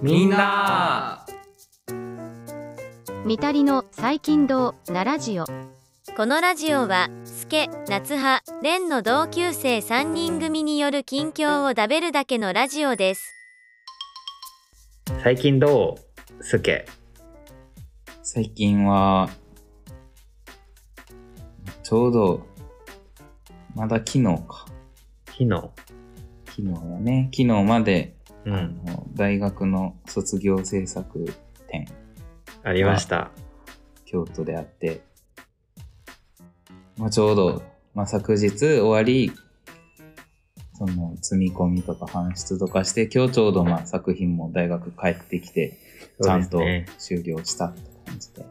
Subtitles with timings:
[0.00, 1.26] みんな。
[3.26, 5.44] みたりの最近堂なラジオ。
[6.16, 13.30] このラジオはスケ夏葉レンの同級生3人組による近況をダベるだけのラジオです。
[15.22, 15.98] 最近ど
[16.40, 16.44] う？
[16.44, 16.86] すけ。
[18.22, 19.28] 最近は、
[21.82, 22.46] ちょうど、
[23.74, 24.64] まだ昨日か。
[25.36, 25.50] 昨日
[26.44, 27.28] 昨日やね。
[27.32, 28.14] 昨日まで、
[28.46, 28.84] あうん。
[28.84, 31.34] の大学の卒業制作
[31.66, 31.88] 展、
[32.62, 33.32] ありました。
[34.04, 35.02] 京都であって、
[36.96, 37.62] まあ、ちょうど、
[37.94, 39.32] まあ、昨日終わり、
[40.74, 45.80] その積み込みとか搬出とかして、今日ちょうどまあ作品も大学帰ってきて、
[46.22, 46.60] ちゃんと
[46.98, 48.46] 終了したって感じで、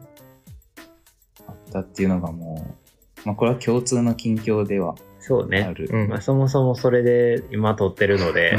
[1.46, 2.76] あったっていうのがも
[3.24, 5.74] う、まあこれは共通の近況ではそうね。
[5.90, 8.58] うんまあ、そもそもそれで今撮ってるので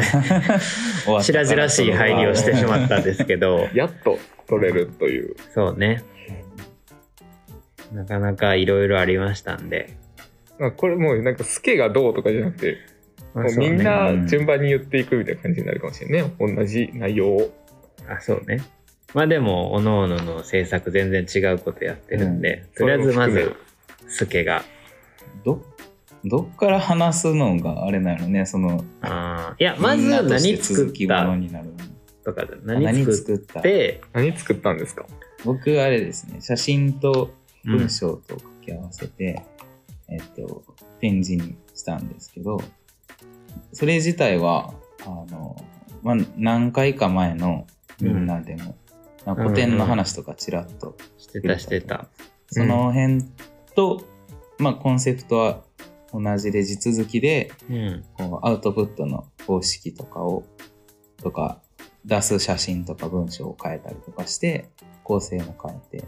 [1.21, 3.67] 白々しい入りをしてしまったんですけど。
[3.75, 5.35] やっと取れるという。
[5.53, 6.01] そうね。
[7.93, 9.95] なかなかいろいろありましたんで、
[10.57, 12.77] まあ、これもうなんかスケがどうとかじゃなくて、
[13.35, 13.55] まあね。
[13.57, 16.33] みんな順番に言っていくみたいな感じになるかもしれないね。
[16.39, 17.53] 同じ内容を。
[18.07, 18.63] あそうね。
[19.13, 22.73] まあでも各々の制作全然違うことやってるんで、うん。
[22.73, 23.53] とりあえずまず
[24.07, 24.63] スケが。
[25.43, 25.61] ど、
[26.25, 28.83] どっから話すのがあれなのね、その、
[29.59, 31.73] いやまず何作ったものになるの。
[32.25, 35.05] とかあ何作って、何作ったんですか？
[35.43, 37.31] 僕あれですね、写真と
[37.65, 39.43] うん文章と掛け合わせて、
[40.09, 40.63] えっと、
[40.99, 42.59] 展示にしたんですけど、
[43.73, 45.55] それ自体は、あの、
[46.01, 47.67] まあ、何回か前の
[48.01, 48.75] みんなでも、
[49.25, 52.07] まあ古典の話とかちらっとしてたしてた。
[52.47, 53.23] その辺
[53.75, 54.03] と、
[54.57, 55.63] まあ、コンセプトは
[56.21, 60.43] 同じで地続きで、うんこうアウトプットの方式とかを、
[61.17, 61.61] とか、
[62.05, 64.69] 出す写真とか文章を変えたりとかして、
[65.03, 66.07] 構成も変えて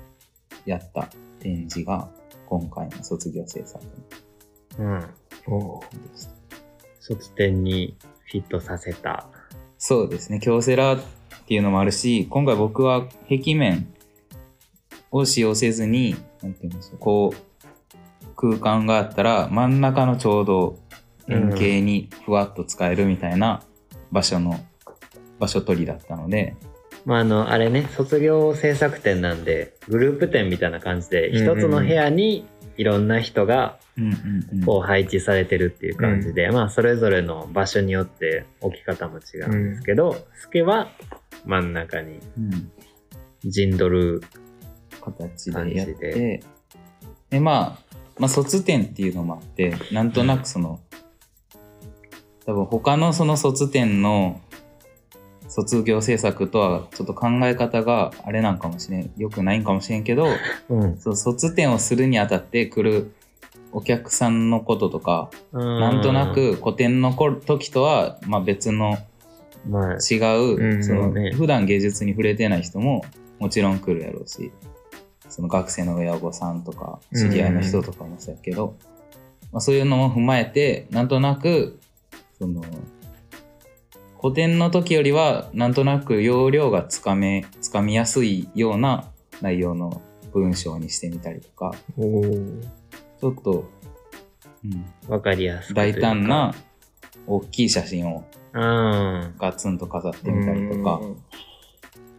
[0.66, 1.09] やった
[1.40, 2.09] 展示が
[2.45, 3.84] 今回の卒業制作
[4.79, 5.06] うん。
[7.00, 7.97] 卒展に
[8.31, 9.28] フィットさせた。
[9.78, 11.00] そうですね、京セラっ
[11.47, 13.94] ていうのもあるし、今回僕は壁面
[15.12, 17.47] を使用せずに、なんていうんでしょう、こう、
[18.38, 20.80] 空間があったら真ん中のちょうど
[21.28, 23.62] 円形にふわっと使えるみたいな
[24.12, 24.64] 場所の、
[25.40, 26.56] 場所取りだったので、
[27.06, 34.66] まああのあれね卒業制作展なんでグループ展みたいな感じでうんうん一つの部屋にいろんな人がうんうんうん。
[34.66, 40.90] こう配置されてるっていう感じで、まあそれぞれの場所によって置き方も違うんですけど、スケは
[41.46, 42.72] 真ん中にうん。
[43.46, 44.22] 陣取る
[45.02, 46.44] 形でやって、
[47.30, 47.87] で、まあ、
[48.19, 50.79] まあ、卒展っていうのもあって、なんとなくその、
[52.45, 54.39] 多分他のその卒展の
[55.50, 60.27] 卒業制作とはちょっと考え方があれなんかもしれん、良くないんかもしれんけど、
[60.69, 60.97] うん。
[61.00, 63.13] そう卒展をするにあたって来る
[63.72, 68.97] お客さんのこととか、ななんとなく古典の頃時とは、まあ別の
[69.69, 69.97] まあ。
[69.97, 73.03] 違う、うんそのね普段芸術に触れてない人も
[73.39, 74.51] もちろん来るやろうし
[75.29, 78.75] その学生の親御さんとか知り合いの人とかもそうやけど、
[79.51, 81.79] まあ、そういうのも踏まえてなんとなく
[82.38, 82.63] その
[84.19, 89.05] 古典の時よりはなんとなく要領がつかめつかみやすいような
[89.41, 90.01] 内容の
[90.33, 93.69] 文章にしてみたりとかちょっと、
[94.63, 96.55] うん、わかりやすいう大か胆な
[97.27, 98.23] 大きい写真を
[98.53, 101.01] うんガツンと飾ってみたりとか。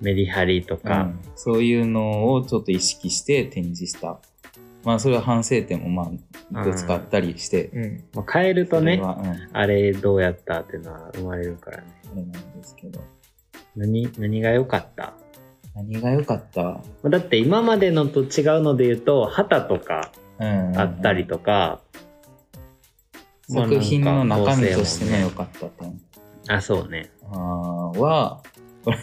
[0.00, 1.20] メリハリとうか、ん。
[1.34, 4.18] そういうのをちょっと意識して展示した。
[4.84, 6.10] まあそれは反省点もま
[6.54, 8.04] あいくつかあったりして、うん。
[8.14, 11.84] まあ、変えるとねうん、あれどうやったっていうのは生まれるからね。
[12.12, 13.00] あれなんですけど。
[13.76, 15.14] 何何が良かった？
[15.74, 16.80] 何が良かった？
[17.08, 18.24] だって今までのと違
[18.58, 20.10] うので言うと旗とか
[20.40, 21.80] うんあったりとか、
[23.48, 26.00] まあ作品の中身としてのなん良かかった点
[26.48, 27.10] あそうね。
[27.30, 28.42] あーは、
[28.84, 28.98] これ、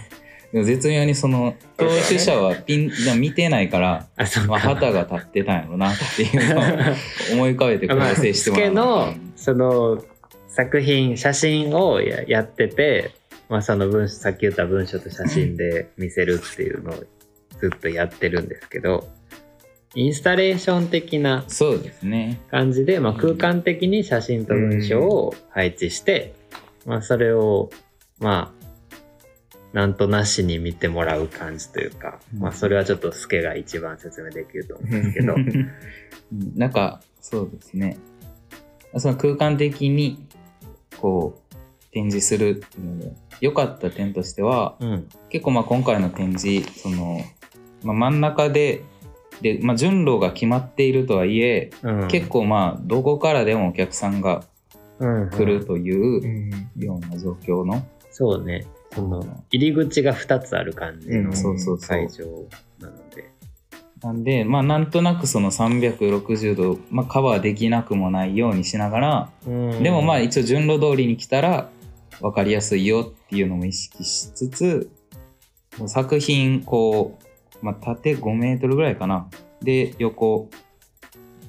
[0.63, 6.63] 絶妙にその、当事者はピン、でも見てないから、あか、まあ旗が立ってたんやろなっていうのを
[7.33, 10.03] 思い浮かべて構まあ成してもらのその
[10.47, 13.11] 作品写真をややってて、
[13.49, 17.03] まあ、その文さっき言った文章と写真で見せるっていうのを
[17.59, 19.07] ずっとやってるんですけど
[19.95, 21.45] インスタレーション的な。
[22.51, 26.33] 感じで、まあ、空間的に写真と文章を配置して、
[26.85, 27.69] まあ、それを
[28.19, 28.64] まあ
[29.75, 35.69] なんとなしに見てもらう感じというか、うんまあ、それはちょっとスケが一番説明できると思うんですけどうん
[36.55, 37.97] なんか、そうですね。
[38.97, 40.25] その空間的に、
[40.97, 41.41] こ
[41.91, 43.11] 展示するっていうので
[43.41, 45.07] 良かった点としてはうん。
[45.27, 47.19] 結構まあ今回の展示その、
[47.83, 48.81] まあ、真ん中で
[49.41, 52.07] で、まあ、順路が決まっているとはいえ、うん。
[52.07, 54.45] 結構まあどこからでもお客さんが
[54.99, 58.65] 構来るといううんような状況の、そうね。
[58.95, 61.31] その、入り口が2つある感じの
[61.77, 62.25] 会場
[62.79, 63.31] なので。
[64.01, 71.69] なんでまあなんとなくその360度、まあ、カバーできなくもないようにしながら、でもまあ一応順路通りに来たら
[72.21, 74.91] 分かりやすいよっていうのも意識しつつ
[75.87, 77.17] 作品こ
[77.61, 79.27] う、まあ、縦5メートルぐらいかな。
[79.61, 80.49] で横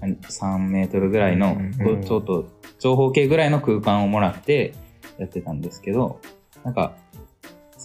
[0.00, 1.58] 3メートルぐらいの、
[2.04, 2.48] ちょっと
[2.78, 4.74] 長方形ぐらいの空間をもらって
[5.18, 6.20] やってたんですけど
[6.64, 6.94] なんか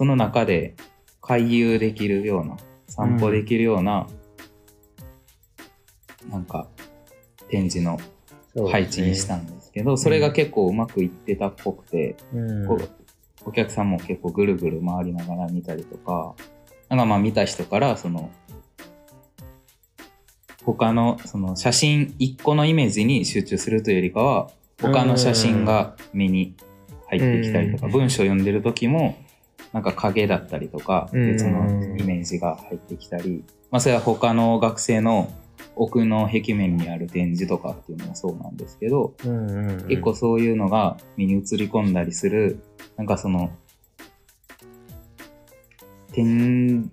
[0.01, 0.73] その中で
[1.21, 2.57] 回遊できるような
[2.87, 4.07] 散歩できるような、
[6.27, 6.65] なんか
[7.49, 7.99] 展示の
[8.71, 12.67] 配置にしたんですけど、それが結構うまくいってたっぽくて、うん。
[12.67, 12.89] こう
[13.45, 16.33] お客さんも結構ぐるぐる回りながら見たりとか、
[16.89, 18.31] なんかまあ見た人から、その、
[20.65, 24.49] 他のその写真一個のイメージに集中するというよりかは、
[24.81, 26.55] 他の写真が目に
[27.07, 27.91] 入ってきたりとか、うん。
[27.91, 29.15] 文章を読んでる時も、
[29.73, 31.31] なんか影だったりとか、うん。
[31.31, 35.31] 別のイメージが入ってきたり、まあそれは他の学生の
[35.75, 39.13] 奥の壁面にある展示とかっていうのもそうなんですけど、
[39.87, 42.59] 結構そういうのが身に映り込んだりする、
[42.97, 43.51] なんかその、
[46.13, 46.91] 展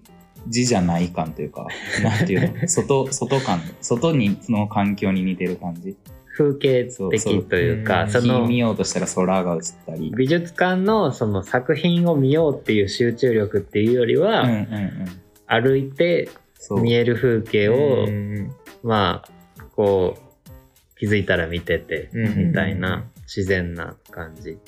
[0.50, 1.66] 示じゃない感というか、
[2.02, 5.96] なんていうの、 外、外感、外に、その環境に似てる感じ。
[6.38, 10.12] 風景的というか、その火見ようとしたら空が映ったり。
[10.16, 15.08] 美術館のその作品を見ようっていう集中力っていうよりは、うんうんうん。
[15.46, 16.28] 歩いて。
[16.70, 24.58] 見える風景を、うんまあこう気づいたら見てて、うんみたいな自然な感じ。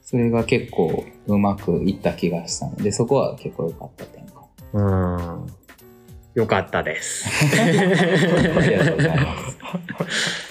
[0.00, 4.46] それが結構うまくいった気がしたので、そこは結構良かった点か。
[4.72, 5.46] うん。
[6.34, 7.28] よかったです。
[7.60, 10.49] ありがとうございます。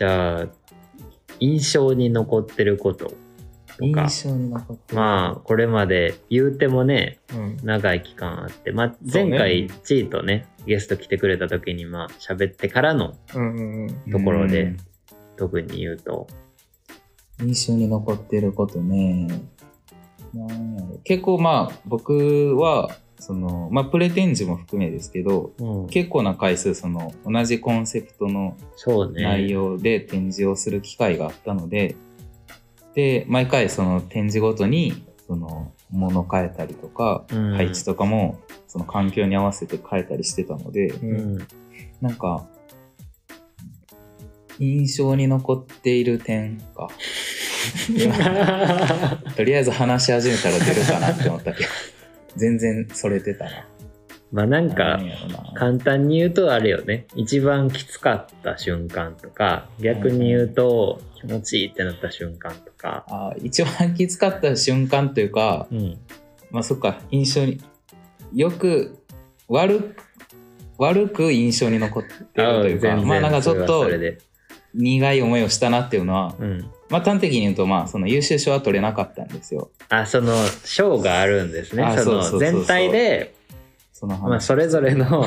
[0.00, 0.46] じゃあ
[1.40, 3.16] 印象に残ってることとか。
[4.08, 4.96] 印象に残ってる。
[4.96, 7.58] まあこれまで言うてもねうん。
[7.62, 9.30] 長い期間あって、まあ、そうね。
[9.32, 14.10] 前回チーとねゲスト来てくれた時にまあ喋ってからのうんうんうん。
[14.10, 14.76] ところでうん。
[15.36, 16.26] 特に言うと。
[17.42, 19.26] 印象に残ってることね。
[20.32, 20.98] なんやろ。
[21.04, 22.88] 結構まあ僕は、
[23.20, 28.56] その、まあプレ展示も含めですけど、うん、結構な回数その同じコンセプトの
[29.12, 31.96] 内容で展示をする機会があったので、
[32.94, 37.54] で、毎回その展示ごとに、その、物変えたりとか、うん。
[37.54, 41.38] 配置とかも、その環境に合わせて変えたりしてたので、うん。
[42.00, 42.48] なんか、
[44.58, 46.88] 印象に残っている点か。
[49.36, 51.68] とりあえず話し始めたら出るかなって思ったけど、
[52.36, 53.66] 全然それてたな。
[54.32, 55.00] まあなんか
[55.54, 57.06] 簡単に言うとあれよね。
[57.16, 65.98] 一番きつかった瞬間とか逆に言うと気持ちいいってなった瞬間とか、あ一番きつかった瞬間というか、うん、
[66.50, 67.60] まあそっか、印象に、
[68.32, 68.98] よく、
[69.48, 69.96] 悪く、
[70.78, 73.86] 悪く印象に残ってるというか、全然まあなんかちょっと
[74.74, 79.70] 苦い思いをしたなっていうのは、うん、まあ端的に言うとまあその優秀賞は取れなかったんですよ。
[79.88, 81.82] あその賞があるんですね。
[81.82, 83.34] あその全体で
[83.92, 84.28] その話。
[84.28, 85.24] まあ、それぞれの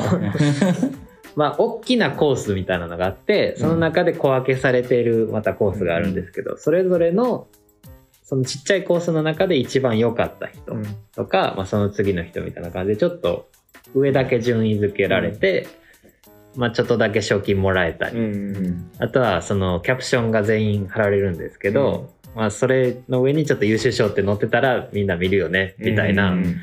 [1.36, 7.48] まあ大きなコースみたいなのがあってその中で小分けされているまたコースがあるんですけど、それぞれの
[8.24, 10.84] そのちっちゃいコースの中で一番良かった人うん。
[11.14, 13.48] とか、まあ、その次の人みたいな感じでちょっと
[13.94, 15.66] 上だけ順位付けられて、
[16.56, 26.56] まあ、ちょっとだけ賞金もらえたり、うんうんあとはそのキャプションが全員貼られるんですけど、まあ、それの上にちょっと優秀賞って載ってたらみんな見るよねみたいなうん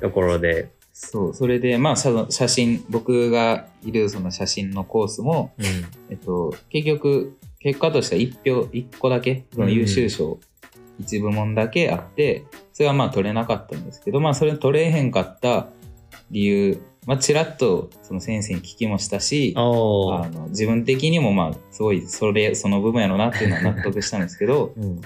[0.00, 5.64] ところで、そう、それでまあ写真、僕がいるその写真のコースも、うん。
[6.10, 10.38] えっと、結局、結果としては1票、1個だけ、その優秀賞、
[10.98, 15.68] 一部門だけあって、それはまあ取れなかったんですけど、まあそれ取れへんかった
[16.30, 25.00] 理由、まあちらっとその先生に聞きもしたし、あの自分的にもまあすごいそれ、その部分やろうなっていうのは納得したんですけど、 うん。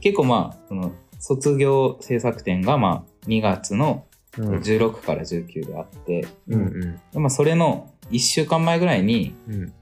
[0.00, 4.04] 結構まあ、その卒業制作展がまあ2月の
[4.38, 4.50] うん。
[4.60, 9.72] 16から19であって、うんまあそれの1週間前ぐらいに、うん。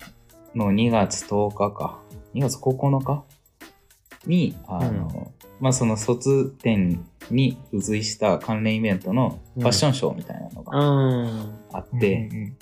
[0.55, 2.00] の2月10日か、
[2.35, 3.25] 2月9日
[4.27, 10.73] に、あの、まあその卒展に付随した関連イベントのファッションショーみたいなのが
[11.73, 12.57] ああって、うん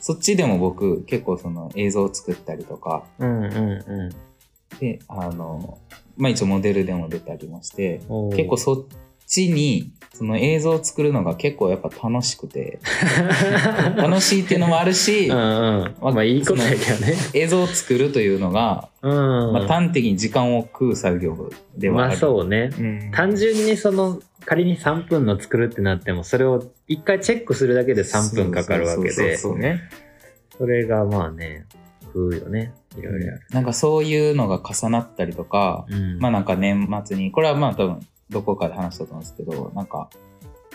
[0.00, 4.08] そっちでも僕結構その映像を作ったりとか、ーうんうん。
[4.08, 4.12] う
[4.80, 5.78] で、あの、
[6.16, 8.00] まあ一応モデルでも出たりもして、
[8.34, 8.84] 結構そっ
[9.30, 12.80] ちに、その映像を作るのが結構やっぱ楽しくて、
[13.96, 15.40] 楽しいっていうのもあるしうん、う
[15.86, 15.94] ん。
[16.02, 17.14] まあいいことやけどね。
[17.32, 19.12] 映像を作るというのが、うん。
[19.52, 22.08] まあ端的に時間を食う作業ではある。
[22.10, 22.70] まあそうね。
[22.78, 29.80] うん単純にその、仮に3分の作るってなっても、それを一回チェックするだけで3分かかるわけで、そうそうそうそうね。
[30.58, 31.64] それがまあね、
[32.02, 32.72] 食うよね。
[32.98, 33.38] いろいろ。
[33.52, 36.18] なんかそういうのが重なったりとか、うん。
[36.18, 40.08] まあなんか年末に、これはまあ多分どこかで話したと思うんですけど、なんか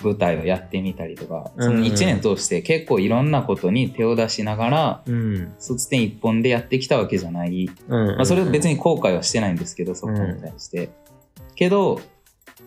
[0.03, 5.53] 舞台をやってみたりとか、その1年通して結構いろんなことに手を出しながら、うん。
[5.57, 7.69] 卒点一本でやってきたわけじゃない。
[7.87, 8.15] うん。
[8.15, 10.89] まあそれは別に後悔はしてないんですけど、そこに対して。
[11.55, 12.01] けど、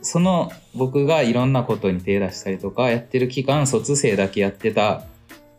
[0.03, 5.05] その僕がいろんなことに手出したりとかやってる期間、卒生だけやってた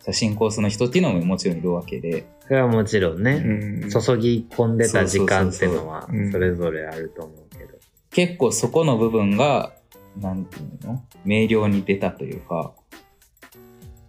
[0.04, 7.49] 写真コースの人っていうのももちろんいるわけで、それはもちろんね、うん注ぎ込んでた時間っていうのはそれぞれあると思う。
[8.10, 9.72] 結構そこの部分が、
[10.18, 11.02] なんていうの？
[11.24, 12.72] 明瞭に出たというか、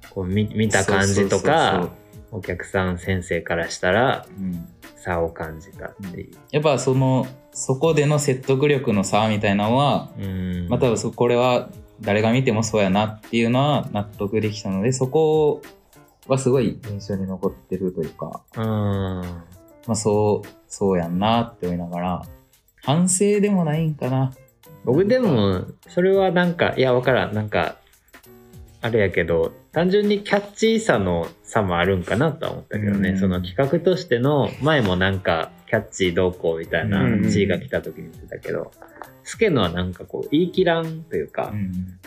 [0.09, 1.89] こう見見た感じとか、
[2.31, 4.67] お客さん先生からしたらそううん。
[4.97, 6.37] 差を感じたっていう。
[6.51, 10.67] やっぱその、そこでの説得力の差みたいなのは、うん。
[10.69, 11.69] まあ多分そこれは
[12.01, 15.63] 誰が見てもそうやなっていうのは納得できたので、そこ
[16.27, 18.63] はすごい印象に残ってるというか、うん。
[18.63, 22.25] まあそう、そうやんなって思いながら、
[22.83, 24.33] 反省でもないんかな。
[24.83, 27.33] 僕でも、それはなんか、いや、わからん。
[27.33, 27.77] なんか、
[28.81, 33.11] あれやけど、単純にキャッチーさの差もあるんかなとは思ったけどね。
[33.11, 38.71] うんその企画としての、前もなんか、キャッチーどうこうみたいなうん G が来た時に言ってたけど、
[39.23, 41.99] スケのはなんかこう、言い切らんというかう、ん。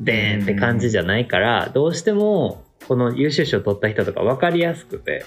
[0.00, 5.26] でーんって感じじゃないから、どうしても、この優秀賞取った人とか分かりやすくて、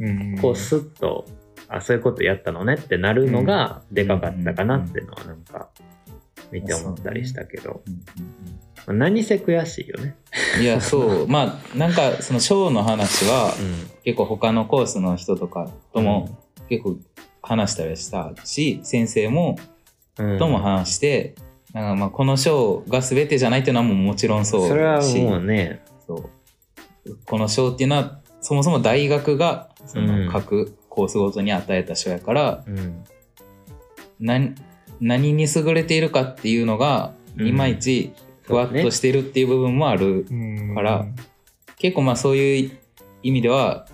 [0.00, 0.34] うん。
[0.34, 1.24] うんこうスッと、
[1.68, 5.68] あ、そういうことやったのねってなるのがでかかったかなっていうのはなんか
[6.50, 7.82] 見て思ったりしたけど、
[8.86, 10.16] 何せ悔しいよね。
[10.60, 11.28] いや、そう。
[11.28, 16.98] まあ、なんか、そのショーの話は、う結構他のコースの人とかとも結構
[17.40, 19.56] 話したりしたし、先生も、
[20.16, 21.34] とも話して、
[21.72, 27.18] なんかまあこの賞が全てじゃないっていうのはもうもちろんそうそれはしもうね、そう。
[27.26, 30.26] この賞っていうのはそもそも大学がそうん。
[30.26, 33.04] の各コースごとに与えた賞やから、うん。
[34.20, 34.54] 何
[35.00, 41.06] 何に優れているかっていうのがうんいまいちふわっとしてるっていう部分もある、うんから
[41.78, 42.70] 結構まあそういう
[43.22, 43.86] 意味では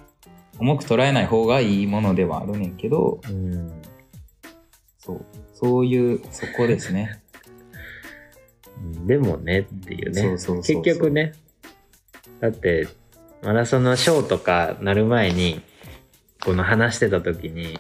[0.59, 3.83] 重く捉えない方がいいものではあるねんけどうん。
[4.99, 7.23] そうそういうそこですね。
[9.07, 10.23] でもねっていうね。
[10.33, 11.33] 結局ね、
[12.41, 12.89] だって、
[13.43, 15.61] マラソンのショーとかなる前に、
[16.45, 17.79] この話してた時に、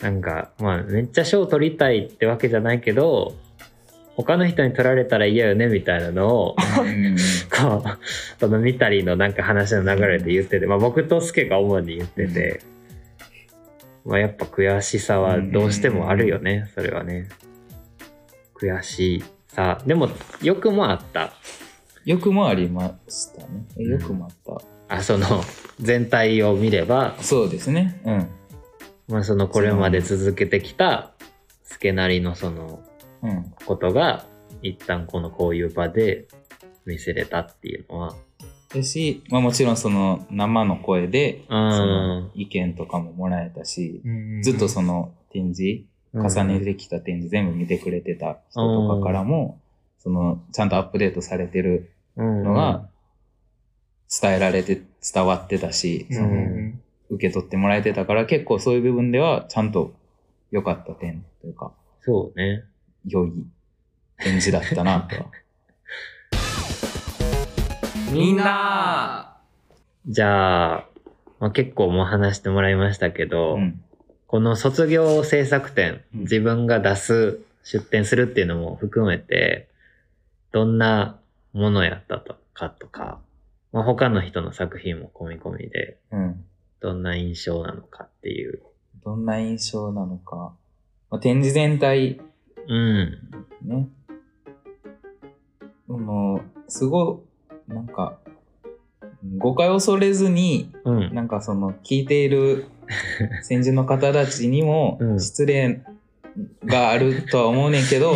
[0.00, 3.34] なんか、まあ、めっちゃ賞取りたいってわけじゃないけど、
[4.16, 7.16] 他の人に取られたら嫌よねみたいなのを、うん
[7.50, 7.98] こう、
[8.40, 12.62] そのミタリのなんか話の流れで言ってて、まあ僕とスケが主に言ってて、
[14.06, 17.28] まあやっぱ悔しさはどうしてもあるよね、それはね。
[18.58, 19.82] 悔しさ。
[19.86, 20.08] でも、
[20.42, 21.34] 欲もあった。
[22.06, 23.66] 欲もありましたね。
[24.08, 24.75] もあった。
[24.88, 25.26] あ、その、
[25.80, 28.00] 全体を見れば、そうですね。
[28.04, 28.28] うん。
[29.08, 31.12] まあそのこれまで続けてきた、
[31.64, 32.80] スケなりのその
[33.22, 33.52] うん。
[33.64, 34.26] ことが、
[34.62, 36.26] 一旦このこういう場で
[36.86, 38.14] 見せれたっていうのは、
[38.74, 41.54] だし、まあもちろんその生の声で、うそ
[41.86, 42.30] のん。
[42.34, 49.60] 意見とかももらえたし、うんずっとその展示、重ねてきた展示全部見てくれてた人とかからも、
[49.98, 52.88] そのちゃんとアップデートされてるののが
[54.10, 54.80] 伝えられて
[55.12, 56.72] 伝わってたし、うんその
[57.08, 59.94] 受け取ってもらえてたから結構そういう部分ではちゃんと
[60.50, 62.64] 良かった点というか、そうね。
[63.06, 63.32] 良い
[64.18, 65.26] 展示だったなとは。
[68.12, 69.36] みんな
[70.08, 70.86] じゃあ、
[71.40, 73.82] まあ、結構もう話してもらいましたけど、うん。
[74.28, 79.68] この卒業制作展、うん自分が出す、出展するっていうのも含めて、
[80.52, 81.18] どんな
[81.52, 83.18] ものやったとかとか、
[83.72, 86.44] まあ、他の人の作品も込み込みで、うん。
[86.80, 88.62] どんな印象なのかっていう。
[89.04, 90.54] どんな印象なのか。
[91.10, 92.20] まあ、展示全体
[92.68, 93.18] うん。
[93.62, 93.88] ね。
[95.88, 97.22] もう、すご
[97.68, 98.18] い、なんか、
[99.38, 101.14] 誤解を恐れずに、うん。
[101.14, 102.66] なんかその、聞いている
[103.42, 105.82] 先人の方たちにもうん失礼
[106.64, 108.14] があるとは思うねんけど、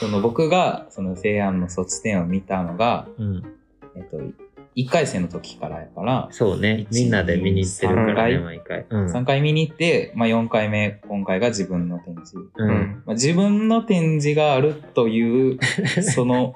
[0.00, 3.42] その僕が、その西安の卒展を見たのが、うん。
[3.96, 4.18] えっと、
[4.78, 6.86] 1回生の時からやから、そうね。
[6.92, 8.86] みんなで見に行ってるからね、毎回。
[8.88, 9.06] うん。
[9.06, 12.36] 3回見に行って、まあ、4回目、今回が自分の展示。
[12.56, 13.02] うん。
[13.04, 15.58] まあ、自分の展示があるという、
[16.02, 16.54] その、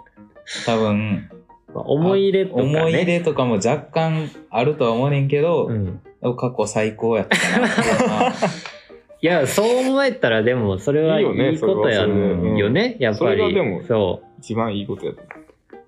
[0.66, 1.28] 多分、
[1.74, 2.68] まあ思い入れとかね。
[2.68, 6.00] 思い入れとかも若干あるとは思うねんけど、うん。
[6.36, 8.46] 過去最高やったなって
[9.20, 13.82] いや、そう思えたらでも、それはいいよねいことやよね、やっぱそれがりでも。
[13.82, 14.26] そう。
[14.38, 15.22] 一番いいことやと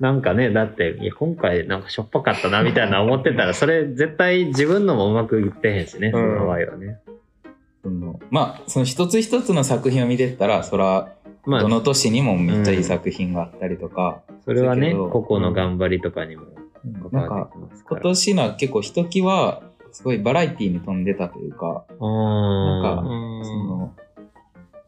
[0.01, 6.99] なんかね、だって、いや、今回なんかしょっぱかったな、みたいな思ってたら、 それ絶対自分のもうまくいってへんしね、その場合はね。
[7.83, 11.13] そのまあ、その一つ一つの作品を見てったら、そら、
[11.47, 16.45] まあ、どの年にもめっちゃいい作品があったりとか、それはね、個々の頑張りとかにも
[17.11, 18.01] なんか関わってきますから。
[18.01, 23.95] 今年のは結構ひときわ、すごいバラエティに飛んでたというか、あなんかーその、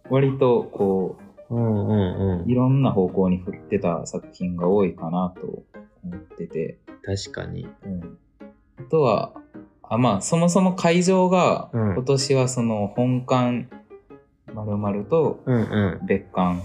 [0.08, 5.62] 割とこうんうんうう、いろんな方向に振ってた作品が多いかなと
[6.04, 7.16] 思ってて、ん。
[7.16, 7.68] 確かに。
[7.84, 8.18] うん、
[8.78, 9.32] あとは、
[9.82, 13.68] あまあ、そもそも会場が、うん今年はその本館
[14.52, 16.06] 丸々とうんうん。
[16.06, 16.62] 別館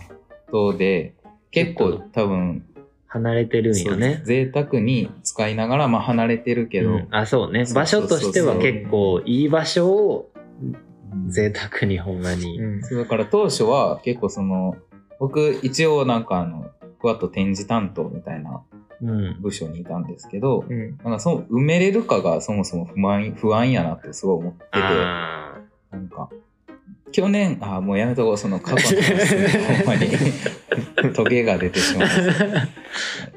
[0.51, 1.13] とで、
[1.51, 2.65] 結構多分、
[3.07, 4.21] 離れてるんよね。
[4.25, 7.65] 贅沢に使いながら、まあ離れてるけど、うんあ、そうね。
[7.73, 10.90] 場所としては結構いい場所をうん
[11.27, 12.59] 贅沢にほんまに。
[12.59, 14.75] うんそうだから当初は結構その、
[15.19, 18.61] 僕一応なんかあの、ふわっと展示担当みたいな
[19.01, 19.41] うん。
[19.41, 20.97] 部署にいたんですけど、うん。
[20.97, 25.59] なんかその埋めれるかがそもそも不安不安やなってすごい思ってて、あ
[25.91, 26.29] なんか、
[27.11, 29.35] 去年、あ、もうやめとこう、その過去の話、
[29.77, 30.09] ほんまに、
[31.13, 32.07] トゲが出てしまう。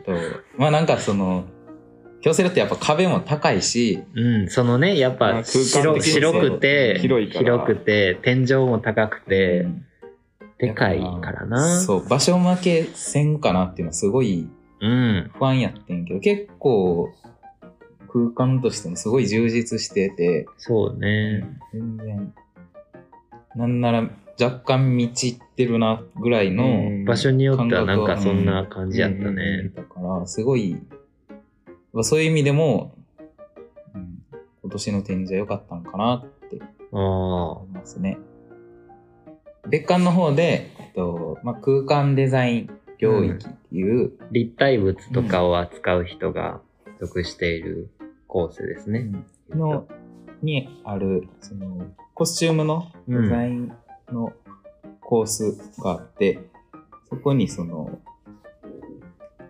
[0.04, 0.12] と、
[0.56, 1.44] まあなんかその、
[2.24, 9.86] 京セラってやっぱ壁も高いし、うん、そのね、やっぱまあ空間白的に白くて、広いから広くて、天井も高くて、うん
[10.56, 11.80] でかいからな。
[11.80, 14.48] そう、場所負けせんかなっていうのはすごい
[14.80, 15.30] うん。
[15.34, 17.12] 不安やってんけど、結構
[18.08, 21.44] 空間としてもすごい充実してて、そうね。
[21.72, 22.34] 全然、
[23.56, 29.70] なんなら若干満ちってるなぐらいの、うん場所によってはなんかそんな感じやったうんね。
[29.74, 30.93] だから、すごい、まあ
[32.02, 32.96] そういう意味でも、
[33.94, 34.14] うん
[34.64, 36.58] 今年の展示は良かったんかなって
[36.90, 38.16] あ思いますね。
[39.68, 44.24] 別館の方で、えっとまあ、空間デザイン領域っていう、あ。
[44.32, 46.60] 立体物とかを扱う人が
[46.98, 47.90] 属している
[48.26, 49.10] コースですね。
[49.50, 49.86] の
[50.42, 53.72] にある、その、コスチュームのデザイン
[54.10, 54.32] の
[55.00, 56.40] コースがあって、
[57.08, 57.98] そこにその、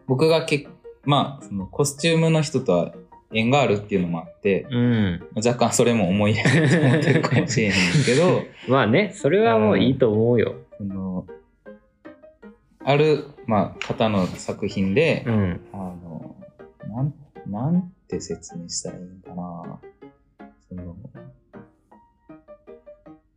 [0.06, 0.68] 僕がけ
[1.04, 2.94] まあ、そのコスチュームの人とは
[3.32, 5.26] 縁があるっていうのもあって、うん。
[5.34, 7.72] 若干それも思い入れと思ってるかもしれへん
[8.04, 10.54] けど、 まあね、それはもういいと思うよ。
[10.78, 11.26] その、
[12.84, 15.60] ある、まあ、方の作品で、うん。
[15.72, 16.36] あの、
[16.88, 17.14] なん、
[17.46, 19.80] なんて説明したらいいんかな。
[20.68, 20.96] その、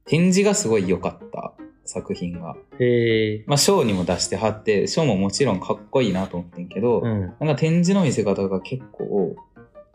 [0.05, 1.53] 展示がすごい良かった
[1.87, 2.55] 作品が。
[2.79, 3.43] へえ。
[3.47, 7.21] まあ、ショーにも出してはって、ショーももちろんかっこいいなと思ってんけど、うん。
[7.21, 9.35] なんか展示の見せ方が結構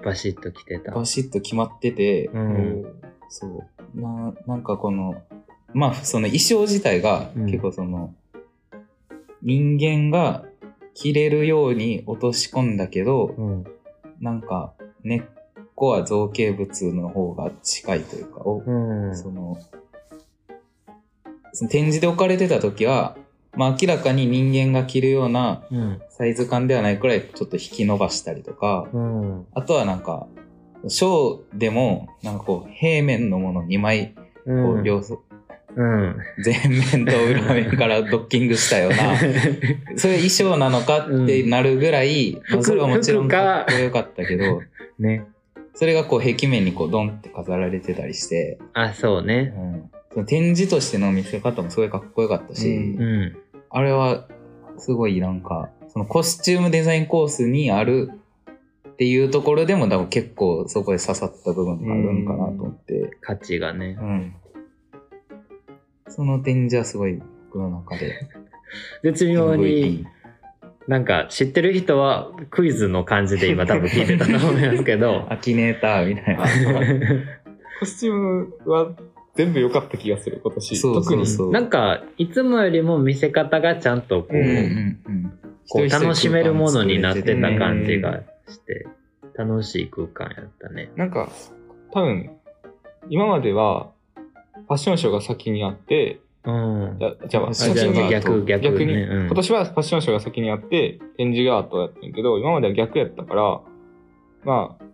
[0.05, 0.93] バシッと来てた。
[0.93, 2.85] バシッと決まってて、うん。
[3.29, 4.01] そう。
[4.01, 5.23] な、なんかこの、
[5.73, 8.15] まあ、その衣装自体がうん結構その、
[9.43, 10.45] 人間が
[10.95, 13.65] 着れるように落とし込んだけど、うん。
[14.21, 15.23] なんか根っ
[15.75, 19.17] こは造形物の方が近いというか、おうん。
[19.17, 19.59] その、
[21.53, 23.17] その展示で置かれてた時は、
[23.55, 26.01] まあ明らかに人間が着るようなうん。
[26.11, 29.47] サイズ感ではないくらいちょっと引き伸ばしたりとか、うん。
[29.55, 30.27] あとはなんか、
[30.89, 34.53] ショーでも、なんかこう、平面のもの2枚、こう。
[34.53, 35.21] うん両側
[35.75, 36.17] うん。
[36.45, 39.17] 前面と裏面から ドッキングしたような、
[39.97, 44.61] そういう衣装なのかってなるぐらい、まあそれはもちろん服かかっこよかったけど、
[44.99, 45.25] ね。
[45.75, 49.45] それがこう壁面にこうドンって飾られてたりして、あ、そううね。
[49.45, 53.37] ん、その展示としての見せ方もすごいかっこよかったし、うんうん。
[53.71, 54.27] あれは
[54.79, 58.11] すごいなんか、そのコスチュームデザインコースにある
[58.91, 64.05] っていうところでも多分結構そこで刺さった部分があるんかなと思って、価値がねう。
[64.05, 64.37] ん。
[66.09, 68.29] その展示はすごい僕の中で
[69.03, 70.07] 絶妙に、
[70.89, 75.27] なんか知ってる人はクイズの感じで今多分聞いてたと思いますけど。
[75.33, 76.45] アキネーターみたいな。
[77.81, 78.95] コスチュームは
[79.35, 80.77] 全部良かった気がする、今年。
[80.77, 81.27] そう特に。
[81.27, 81.51] そうそう。
[81.53, 85.33] なんか、いつもよりも見せ方がちゃんとこう、うんうんうん
[85.69, 88.87] こう楽しめるものになってた感じがして、
[89.37, 90.91] 楽しい空間やったね。
[90.97, 91.31] なんか、
[91.93, 92.31] 多分、
[93.09, 93.91] 今までは、
[94.55, 96.97] ファッションショーが先にあって、うん。
[96.99, 99.03] じゃじゃあ、ああじゃあ先に逆、逆逆に、ね。
[99.03, 103.61] うん今年はファッションショーが先にあって、展示が後やってんけど、今までは逆やったから、
[104.45, 104.85] まあ、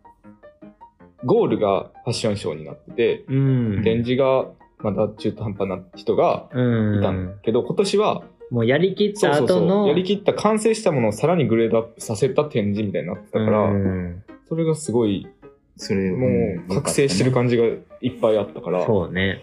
[1.25, 3.83] ゴールがファッションショーになってて、うん。
[3.83, 4.47] 展示が
[4.79, 6.99] まだ中途半端な人がうん。
[6.99, 9.85] いたんだけど、今年は、もうやりきったそうそうそ後の。
[9.85, 15.29] う、やりきった完成したものをさらにグレードアップさせた展示みたいになってたから、うんそれがすごい、
[15.77, 16.27] それも
[16.71, 17.65] う覚醒してる感じが
[18.01, 19.43] いっぱいあったから、そうね。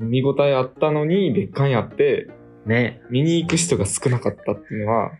[0.00, 2.28] 見応えあったのに別館やって、
[2.66, 3.00] ね。
[3.10, 5.12] 見に行く人が少なかったっていうのは、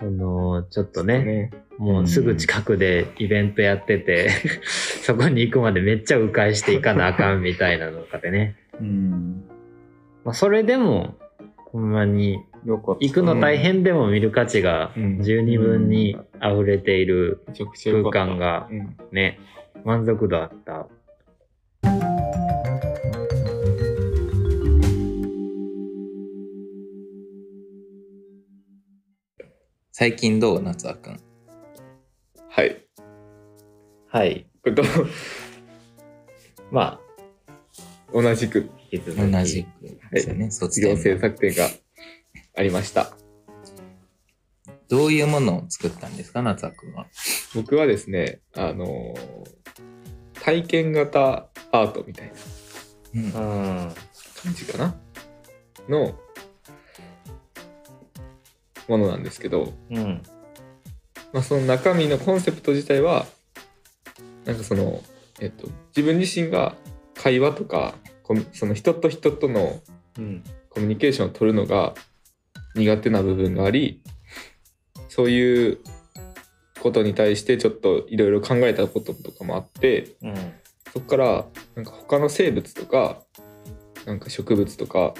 [0.00, 4.30] あのちょっとね、ね、もうすぐ近くでイベントやってて、
[5.02, 8.56] そこに行くまでめっちゃ迂回していかなあかんみたいなのとかでね。
[8.80, 9.44] うん。
[10.24, 11.16] まあ、それでも、
[11.56, 12.38] ほんまに。
[12.66, 17.40] 行くの大変でも見る価値がうん十二分に溢れている。
[17.84, 19.40] 空間がうんね、
[19.84, 20.86] 満足度あった。
[30.00, 30.62] 最近どう？
[30.62, 31.20] 夏あくん？
[32.48, 32.86] はい。
[34.08, 34.46] はい。
[34.62, 34.82] これと
[36.70, 37.00] まあ、
[38.10, 39.66] 同じく引き続き同じく
[40.10, 41.68] ですよね、卒業卒業制作展が
[42.56, 43.12] ありました。
[44.88, 47.06] どういうものを作ったんですか、夏あくんは。
[47.54, 49.50] 僕はですね、あのー
[50.42, 52.32] 体験型アートみたい
[53.12, 53.32] なうんうん。
[54.42, 54.98] 感じかな？
[55.90, 56.18] の
[58.90, 60.22] ものなんですけど、うん。
[61.32, 63.24] まあ、その中身のコンセプト自体は
[64.44, 65.00] なんかその、
[65.38, 66.74] えっと、自分自身が
[67.14, 67.94] 会話とか
[68.52, 69.80] その人と人との
[70.18, 70.44] うん。
[70.70, 71.94] コミュニケーションを取るのが
[72.76, 74.00] 苦手な部分があり
[75.08, 75.78] そういう
[76.80, 80.34] ことに対してちょっといろいろ考えたこととかもあってうん。
[80.92, 83.20] そこからなんか他の生物とか
[84.06, 85.14] なんか植物とか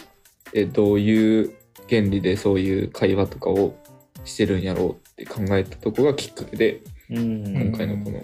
[0.52, 1.54] えどういう
[1.90, 3.74] 原理でそういう会話とかを
[4.24, 7.44] してるんやろうって考えたとこがきっかけでうん。
[7.44, 8.22] 今回のこの、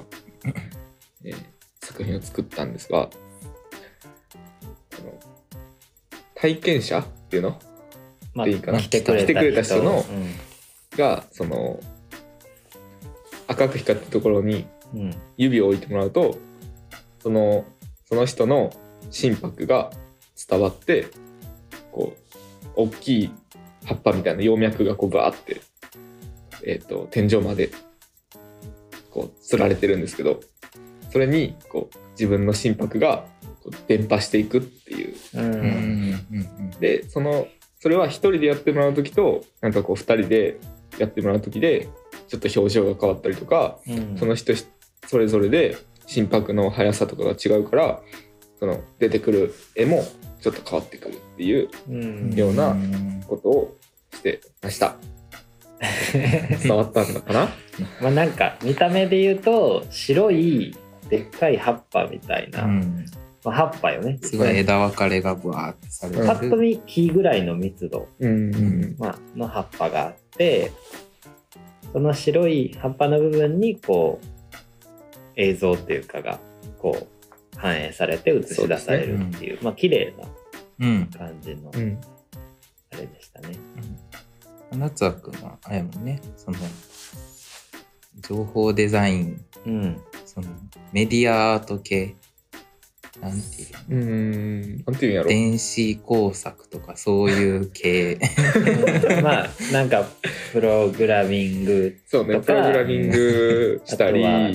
[1.25, 1.37] えー
[1.83, 3.09] 作品を作ったんですが
[6.35, 7.59] 体験者っていうの？
[8.35, 8.81] までいいかな？
[8.81, 10.05] 来てくれた来てくれた人の
[10.95, 11.81] うがその
[13.47, 14.67] 赤く光ったところに。
[15.37, 16.39] 指を置いてもらうと
[17.21, 17.65] その
[18.09, 18.73] その人の
[19.11, 19.91] 心拍が
[20.49, 21.09] 伝わって
[21.93, 23.33] こう大きい
[23.87, 25.61] 葉っぱみたいな葉脈がこうバーって、
[26.65, 27.71] えー、と天井まで
[29.11, 30.41] こうつられてるんですけど
[31.11, 33.25] それにこう自分の心拍が
[33.63, 35.15] こう伝播していくっていう。
[36.77, 36.81] う。
[36.81, 37.47] でその
[37.79, 40.59] それは一人でやってもらう時となんかこう二人で
[40.99, 41.89] やってもらう時で
[42.29, 44.17] ちょっと表情が変わったりとかうん。
[44.19, 44.53] その人
[45.07, 48.01] それぞれで心拍の速さとかが違うから
[48.59, 50.05] その出てくる絵も
[50.47, 52.33] ちょっと変わってくるっていううん。
[52.37, 53.25] ようなうん。
[53.27, 53.77] ことを
[54.15, 54.95] してました。
[56.63, 57.49] 伝わったんだかな？
[58.01, 60.77] まあなんか見た目で言うと白い
[61.09, 63.07] でっかい葉っぱみたいな、うん。
[63.45, 64.19] まあ、葉っぱよね。
[64.23, 66.23] すごい枝分かれがブワーってされてる。
[66.23, 68.97] うんパッと見木ぐらいの密度、うんん。
[69.01, 70.71] まあの葉っぱがあって
[71.93, 74.27] その白い葉っぱの部分にこう
[75.35, 76.39] 映像っていうかが
[76.79, 77.07] こう
[77.67, 80.15] 反映されて映し出されるっていうまあ綺麗
[80.79, 81.01] うん。
[81.11, 82.01] な感じのうん。
[82.93, 83.57] あれでしたね。
[84.73, 86.59] 夏はくんは、あれやもんね、その、
[88.21, 90.49] 情報デザイン、うん、その、
[90.93, 92.17] メディアアート系、
[93.21, 93.97] なんていうの？
[93.97, 94.85] うん。
[94.85, 95.29] なんていうんやろ？
[95.29, 98.19] 電子工作とかそういう系。
[99.23, 100.05] まあなんか
[100.53, 102.35] プログラミングそうね。
[102.35, 104.27] とかプログラミングしたり。
[104.27, 104.51] あとは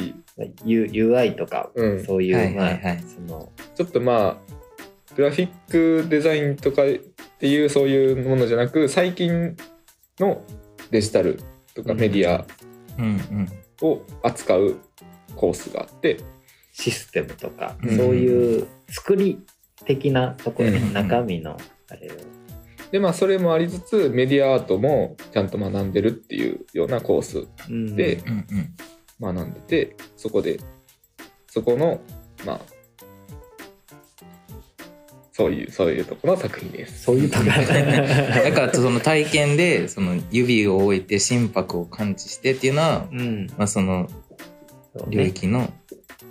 [0.65, 5.49] U- UI とか、うんそういう、はいはいまあはいそのちょっとまあグラフィッ
[6.03, 6.85] クデザインとかっ
[7.39, 9.55] ていうそういうものじゃなく最近
[10.19, 10.41] の
[10.89, 11.39] デジタル
[11.73, 12.45] とかメディア。
[13.81, 14.77] を扱う
[15.35, 16.19] コースがあって、
[16.71, 19.39] システムとか、うんそういう作り
[19.85, 21.57] 的なところね、うん中身の
[21.89, 22.15] あれを。
[22.91, 28.45] でまあそれもありつつメディアアートもちゃんと学んでるっていうようなコースうんでうんうん。
[29.21, 30.59] 学んでてそこで
[31.47, 32.01] そこの
[32.45, 32.59] まあ
[35.33, 37.03] そういうそういうところの作品です。
[37.03, 37.51] そういうところ。
[37.55, 44.09] だからその体験でその指を置いて心拍を感知してっていうのは、うん、まあ、その
[45.07, 45.71] 領域の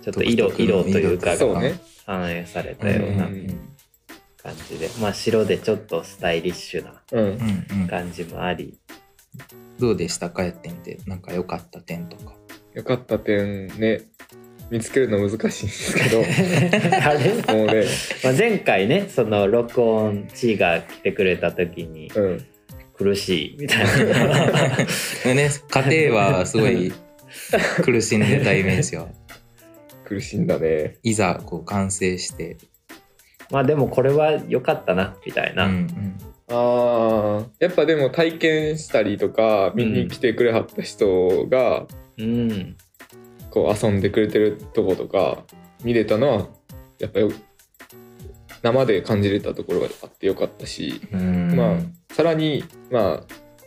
[0.01, 1.35] ちょっと色色というか。
[2.05, 3.71] 反映されたようなうん
[4.41, 7.19] 感じで、まあ白でちょっとスタイリッシュなうん。
[7.19, 8.79] うんうん、感じもあり、
[9.79, 10.99] どうでしたかやってみて。
[11.05, 12.33] なんか良かった点とか。
[12.73, 14.03] よかった点ね
[14.71, 16.23] 見つけるの難しいんですけど。
[17.03, 17.83] あれ、もうね、
[18.23, 22.45] まあ、前回ねその録音チーが来てくれた時にうん、
[22.93, 25.33] 苦しいみたいな。
[25.35, 26.93] ね、家庭はすごい
[27.83, 29.07] 苦しんでたイメージは。
[30.05, 30.97] 苦しんだね。
[31.03, 32.55] いざこう完成して、
[33.49, 36.15] まあでもこれは良かったなみたいな、うんうん。
[36.47, 37.45] あー。
[37.59, 42.00] やっぱでも体験したりとか見に来てくれはった人がうん
[43.49, 45.43] こう遊んでくれてるとことか
[45.83, 46.47] 見れたのは
[46.99, 47.31] やっぱよ
[48.61, 51.55] 生で感じれたところがあってよかったし、うん。
[51.55, 53.23] まあさらにまあ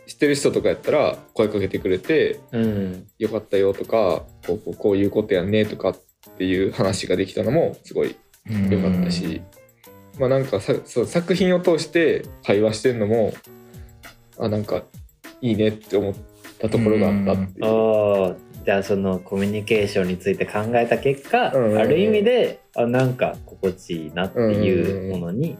[0.07, 3.07] 知ってる人とかやったら声かけてくれてうん。
[3.17, 5.97] よかったよとかこうこうこういうことやんねとかっ
[6.37, 8.15] ていう話ができたのもすごい
[8.69, 9.41] 良かったし、
[10.19, 13.33] まあなんかさそう作品を通して会話してんのも
[14.39, 14.83] あなんか
[15.41, 16.13] いいねって思っ
[16.59, 17.65] たところがあったっていう。
[17.65, 21.77] ああじゃあそのコミュニケーションについて考えた結果、うんうんうん。
[21.77, 25.57] ある意味であなんか心地いいなっていうものに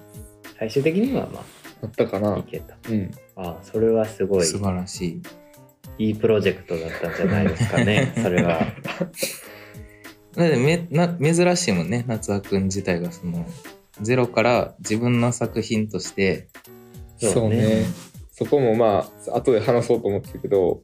[0.57, 1.43] 最終的にはま
[1.83, 2.37] あったかあな。
[2.37, 2.75] いけた。
[2.89, 3.11] うん。
[3.35, 4.45] ああそれはすごい。
[4.45, 5.21] 素晴らしい。
[5.97, 8.59] いいプロジェクトだったんじゃないですかね それは。
[10.35, 13.45] だってめな珍しいもんね夏葉くん自体がその
[14.01, 16.47] ゼロから自分の作品として。
[17.17, 17.85] そうね
[18.37, 20.81] そこもまあ後で話そうと思ってたけど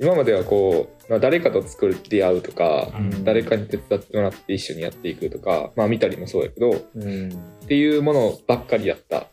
[0.00, 3.24] 今まではこう、まあ、誰かと作る出会うとか、うん。
[3.24, 7.30] 誰かに手伝ってもらって一緒にやっていくとかまあ見たりもそうやけどうん。
[7.30, 9.26] っていうものばっかりやった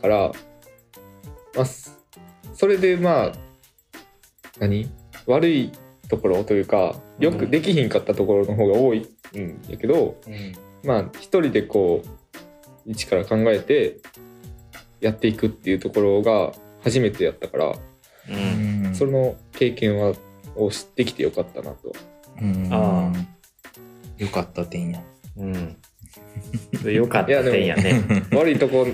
[0.00, 0.32] から、
[1.54, 1.98] まあ、す
[2.52, 3.32] それでまあ
[4.58, 4.90] 何？
[5.26, 5.72] 悪い
[6.08, 8.98] ところというかよくできひんかったところの方が多い
[9.36, 10.20] んやけど、
[10.84, 12.08] まあ一人でこう
[12.84, 13.98] 一から考えて
[15.00, 16.52] やっていくっていうところが
[16.84, 17.72] 初めてやったから、
[18.28, 18.32] う
[18.90, 18.94] ん。
[18.94, 20.14] その経験は
[20.54, 21.92] を知ってきてよかったなと。
[22.40, 22.68] うん。
[22.70, 23.12] あ
[24.18, 25.02] よかった点や。
[25.36, 25.76] うん。
[26.92, 28.02] よかった点やね。
[28.32, 28.86] 悪いとこ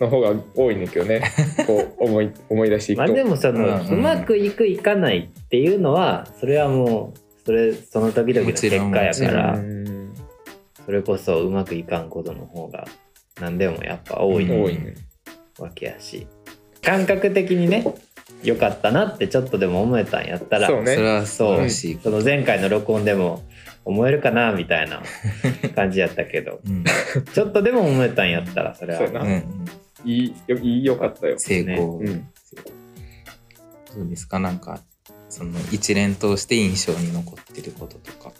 [0.00, 1.22] の方が多いんだけどね。
[1.66, 3.04] こう思い思い出していくと。
[3.04, 3.98] まあでもその、うん。
[3.98, 10.14] うまくいくいかないっていうのはそれはもうそれその時々の結果やからうん。
[10.84, 12.86] それこそうまくいかんことの方が
[13.40, 14.62] 何でもやっぱ多いうん。
[14.62, 14.94] 多いね。
[15.58, 16.26] わけやし
[16.86, 17.84] 感覚的にね
[18.42, 21.98] 良かったなってちょっとでも思えたんやったらそうねそれは素晴らしい。
[22.02, 23.42] その前回の録音でも
[23.84, 25.02] 思えるかなみたいな
[25.74, 26.84] 感じやったけどうん
[27.34, 29.44] ちょっとでも思えたんやったらそれはそうやなうん
[30.04, 31.38] いいよいいよかったよ。
[31.38, 31.98] 成功。
[31.98, 32.28] うん
[33.96, 34.38] どうですか？
[34.38, 34.80] なんか
[35.28, 38.32] その一連通して印象に残ってることとか。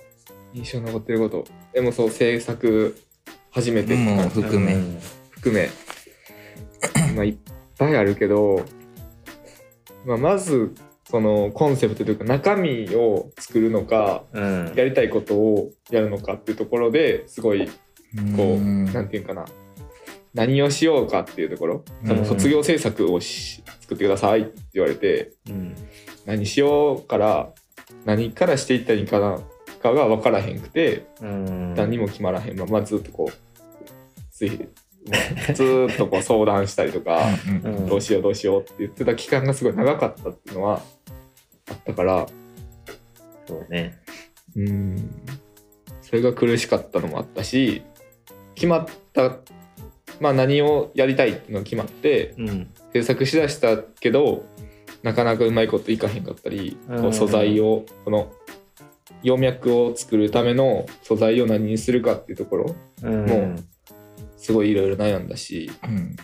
[0.55, 1.45] 印象に残ってること。
[1.73, 2.97] でもそう制作
[3.51, 4.75] 初めても含め。
[4.75, 4.99] うん
[5.31, 5.69] 含め
[7.15, 7.37] まあいっ
[7.79, 8.65] ぱいあるけど、
[10.05, 10.75] まあ、まず
[11.09, 14.73] そのコンセプトというか中身を作るのかうん。
[14.75, 17.73] やりたいことをやるのかっていうところですごいこ
[18.15, 18.87] う、ん。
[18.87, 19.45] なんていうかな。
[20.35, 22.09] 何をしようかっていうところ、うん。
[22.09, 25.75] その卒業制作をし作ってくださいって言われてうん。
[26.25, 27.51] 何しようから
[28.05, 29.39] 何からしていったらいいかな
[29.81, 31.75] かが分からへんくてうん。
[31.75, 34.69] 何も決まらへんままずっとこうつい
[35.55, 37.21] ずーっとこう相談したりとか。
[37.65, 40.83] うんどうしようどうしようって言ってた期間がすごい長かったっていうのは
[41.71, 42.27] あったから
[43.47, 43.99] そうね。
[44.57, 45.11] うん。
[46.03, 47.83] それが苦しかったのもあったし
[48.55, 49.39] 決まった、
[50.21, 52.69] まあ、何をやりたいっていうのが決まってうん。
[52.93, 54.45] 制作しだしたけど
[55.03, 57.07] なかなかうまいこといかへんかったりこうん。
[57.09, 58.33] う素材をこの
[59.23, 63.27] 葉脈を作るための素材を何にするかっていうところうん。
[63.27, 63.57] もう
[64.37, 66.17] すごいいろいろ悩んだしうん。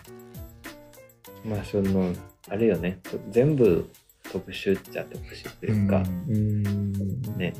[1.49, 2.13] まあその
[2.49, 2.99] あれよね。
[3.29, 3.89] 全部
[4.31, 7.37] 特殊っちゃ特殊というか、うん。
[7.37, 7.53] ね。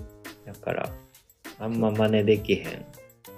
[0.46, 0.90] だから
[1.60, 2.86] あんま真似できへん。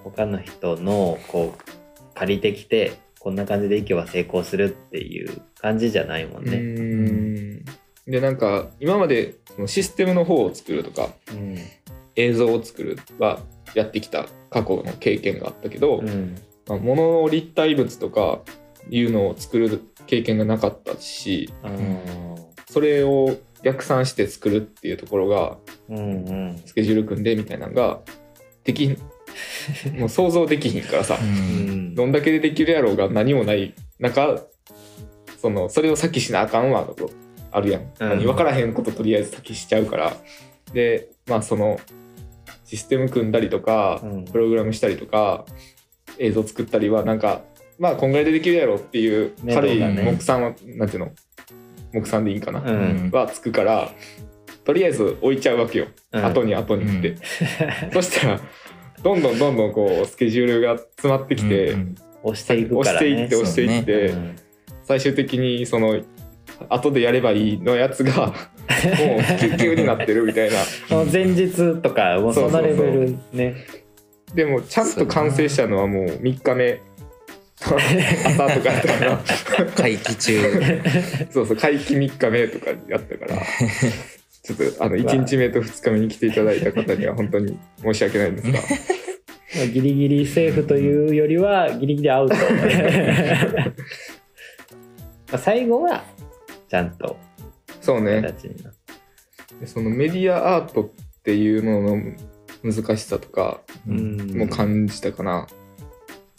[0.04, 6.58] 他の人のこう借りてきてこんな感じでいけば成功するっていう感じじゃないもんうね。
[6.58, 7.66] ん。
[8.06, 11.58] でなんか今までそのシステムの方を作るとかうん。
[12.16, 13.40] 映像を作るは
[13.74, 16.36] やってきた過去の経験があったけど、うん
[16.68, 18.42] まあ、物の立体物とか
[18.90, 22.36] いうのを作る経験がなかったしあー
[22.70, 25.58] それを逆算して作るっていうところが
[25.90, 26.62] うんうん。
[26.66, 28.02] スケジュール組んでみたいなのが
[28.64, 28.98] できん
[29.98, 31.92] もう想像できひんからさううん。
[31.92, 34.46] んどんだけでできるやろうが何もない中
[35.40, 37.10] そのそれを先しなあかんわと
[37.52, 37.90] あるやん、うん。
[38.00, 40.18] 何分からへんこととりあえず先しちゃうから。
[40.74, 41.80] でまあその
[42.66, 44.26] システム組んだりとか、うん。
[44.26, 45.46] プログラムしたりとか
[46.20, 47.42] 映像作ったりはなんか
[47.80, 51.12] まあこんぐらいでできるやろっていう軽い目算は、なんていうの？
[51.92, 53.10] 目算でいいんかな、うん。
[53.12, 53.90] はつくから
[54.64, 56.26] とりあえず置いちゃうわけよ、うん。
[56.26, 57.18] 後に後にって、うん。
[57.94, 58.42] そしたら
[59.02, 63.06] どんどんどんどんこうスケジュールが詰まってきて、うん押していくからね。
[63.06, 63.36] 押していって。
[63.36, 64.36] 押していって、うん
[64.86, 66.00] 最終的にその
[66.70, 68.34] 後でやればいいのやつが もう
[69.40, 70.58] 急急になってるみたいな。
[71.12, 73.56] 前日とかもうそのレベルね。
[74.36, 76.82] でもちゃんと完成したのはもう3日目。
[77.66, 79.18] 朝とかやったから。
[79.76, 80.42] 会期中。
[81.32, 83.42] そうそう会期3日目とかやったから。
[84.44, 88.60] ちょっとあの1日目と2日目に来ていただいた方には本当に申し訳ないんですが。
[88.60, 88.60] ま
[89.64, 92.36] あギリギリセーフというよりはギリギリアウト。
[92.36, 92.42] ま
[95.32, 96.04] あ最後は
[96.68, 97.16] ちゃんと。
[97.80, 98.36] そうね。
[99.66, 100.90] そのメディアアートっ
[101.24, 102.02] ていうのの
[102.66, 104.38] 難しさとかうん。
[104.38, 105.48] も感じたかな、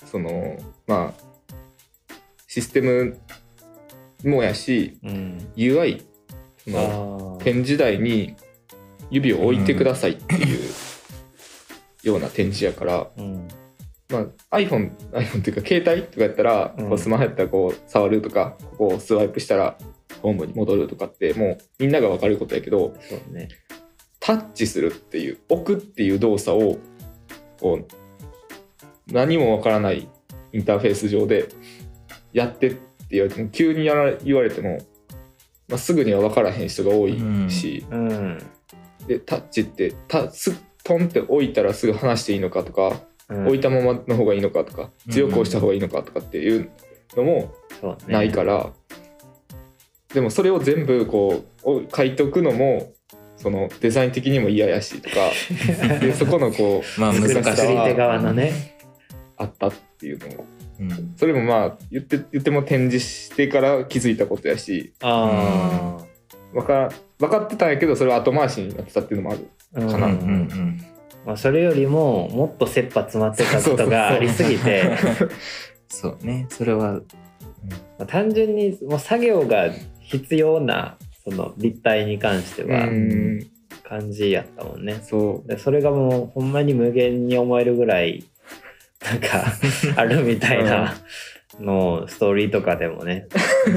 [0.04, 1.22] そのまあ
[2.48, 3.18] システム
[4.24, 5.52] もやしうん。
[5.56, 6.02] UI
[6.64, 8.34] その展示台に
[9.10, 10.70] 指を置いてくださいっていう
[12.02, 13.48] ような展示やから、うん。
[14.08, 16.88] まあ、iPhone, iPhone っていうか携帯とかやったら、うん。
[16.88, 19.78] こうスマホやったらこう触るとかここをスワイプしたら
[20.22, 23.48] ホームに戻るとかってもうみんなが分かることやけどそうね
[24.26, 26.78] タッチするっていう置くっていう動作を
[27.60, 27.86] こう
[29.12, 30.08] 何も分からない
[30.52, 31.48] インターフェース上で
[32.32, 34.78] やってって言われても急にやら言われても、
[35.68, 37.16] まあ、すぐには分からへん人が多い
[37.48, 38.38] し、うん。
[39.06, 43.46] でタッチってたすトンって置いたらすぐ離していいのかとか、うん。
[43.46, 46.68] 置いたままの方がいいのかとか強く押した方がいいのかとかっていう
[47.16, 47.54] のも
[48.08, 48.72] ないから、
[50.12, 52.92] でもそれを全部こうお書いとくのも
[53.36, 55.30] そのデザイン的にも嫌やしとか。
[56.00, 57.34] でそこのこうまあ難し
[57.96, 58.76] 側のね。
[59.36, 60.44] あったっていうのも
[60.80, 61.14] うん。
[61.16, 64.92] それもまあ言って言っても展示してから気づいたことやし。
[65.02, 65.98] あ
[66.54, 69.48] わか分かってたんやけどそれは後回しになってたっていうのもある。
[69.76, 69.90] あうん。
[69.90, 70.06] かな。
[70.06, 70.80] うんうん。
[71.26, 74.96] まあ、それよりももっと切羽詰まってたことがありすぎて。
[75.88, 76.46] そうね。
[76.48, 77.00] それは
[77.98, 79.70] まあ単純にもう作業が
[80.00, 80.96] 必要な
[81.28, 83.46] その立体に関してはうん。
[83.88, 85.00] 感じやったもんね。
[85.02, 88.24] そでそれがもうほんまに無限に思えるぐらい
[89.04, 89.44] なんか
[89.96, 90.94] あるみたいな
[91.60, 93.28] のをストーリーとかでもね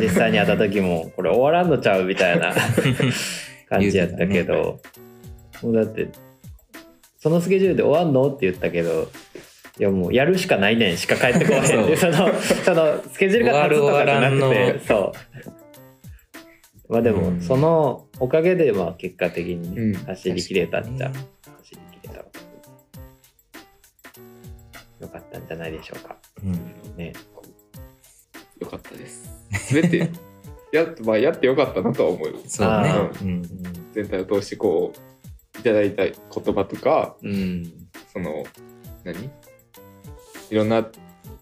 [0.01, 2.53] 実際に会った時もこれ終わらんのちゃうみたいな
[3.69, 4.79] 感じやったけど、
[5.61, 6.07] もうだって
[7.19, 9.09] そのスケジュールで終わんのって言ったけど
[9.79, 12.33] いやもうやるしかないねんしか帰ってこへんでその
[12.65, 15.13] そのスケジュールが立つとかじゃなくてそ
[15.45, 15.59] う
[16.89, 17.41] まあでも、うん。
[17.41, 19.93] そのおかげでまあ結果的にね、うん。
[19.93, 21.25] 走りきれたっちゃ、確か
[21.59, 22.19] 走りきれた
[24.99, 26.17] よかったんじゃないでしょうか。
[26.43, 26.97] うん。
[26.97, 27.13] ね。
[28.59, 29.29] うよかったです。
[29.71, 30.09] 全て
[30.73, 32.73] や,、まあ、やってよかったなとは思うそうね。
[32.73, 33.43] あうん。
[33.93, 34.91] 全体を通してこ
[35.55, 36.15] ういただいた言
[36.55, 37.71] 葉とかうん。
[38.11, 38.43] その
[39.03, 39.29] 何？
[40.49, 40.87] いろんな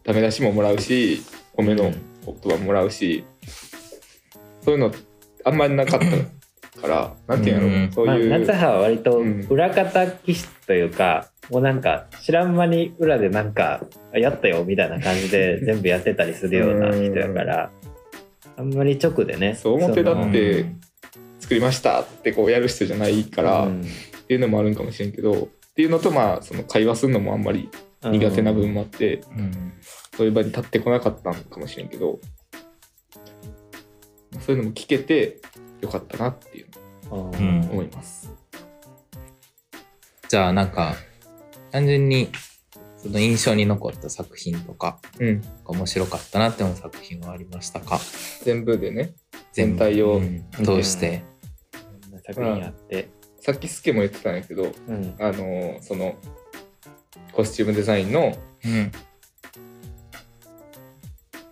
[0.04, 1.22] ダメ出しももらうし
[1.56, 3.26] 褒めの言葉ももらうし、
[4.62, 4.92] そういうの
[5.48, 7.74] あんまりなかったからなんていうの、うん。
[7.74, 9.48] まあ、そういう、夏葉は割とうん。
[9.50, 17.72] 裏方気質というか、もうなんか知らん間に裏でなんかあやったよみたいな感じで 全部やってたりするような人やから、
[18.58, 20.66] あんまり直でねそう表立そのって
[21.40, 23.82] 作りましたってこうやる人じゃないから、っうん。
[24.28, 27.70] ていうのもあるんかもしれんけどっていうのとまあその会話するのもあんまり
[28.04, 29.52] 苦手な部分もあって、うん。
[30.18, 32.20] そういう場に立ってこなかったんかもしれんけど
[34.48, 35.42] そういうのも聞けて
[35.82, 36.68] よかったなっていう
[37.12, 37.70] うんうん。
[37.70, 38.34] 思います。
[40.30, 40.96] じゃあなんか
[41.70, 42.30] 単純に
[42.96, 48.00] その印象に残った作品とかうん、面白かったなって思う作品はありましたか？
[48.44, 49.16] 全部でね
[49.52, 50.46] 全体をうん。
[50.64, 51.24] 通して、
[52.26, 53.10] 作品あって、
[53.42, 55.16] さっきスケも言ってたんやけどうん。
[55.20, 56.16] あのその
[57.34, 58.34] コスチュームデザインの
[58.64, 58.92] うん。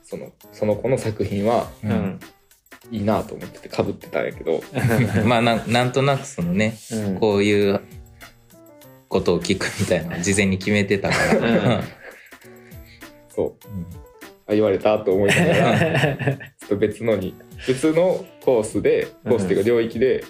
[0.02, 2.20] そのその子の作品はううんん
[2.92, 4.64] いいなと思っててかぶってたんやけど。
[5.26, 7.20] まあなんなんとなくそのねうん。
[7.20, 7.82] こういう
[9.08, 11.84] ことを聞くみたいな事前に決めてたから、
[13.34, 13.68] そう。
[13.68, 13.86] うん。
[14.48, 17.34] あ言われたと思いながら ちょっと別のに
[17.68, 20.24] 別のコースでコースっていうか領域で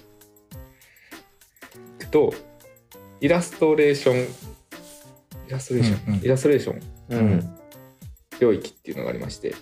[2.00, 2.34] 行くと
[3.20, 4.28] イラストレーション
[5.48, 6.24] イラストレーション、うんうん。
[6.24, 6.82] イラストレーション。
[7.10, 7.56] うん。
[8.40, 9.56] 領域っていうのがありまして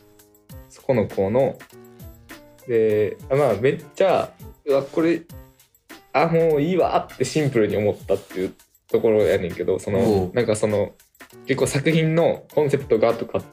[0.69, 1.57] そこの子の
[2.67, 4.31] であまあめっちゃ
[4.65, 5.21] うわこれ
[6.13, 8.53] あもういいわってシンプルに思ったっていう
[8.87, 10.35] ところやねんけどそおのう。
[10.35, 10.91] なんかその
[11.47, 13.43] 結構作品のコンセプトがとかっ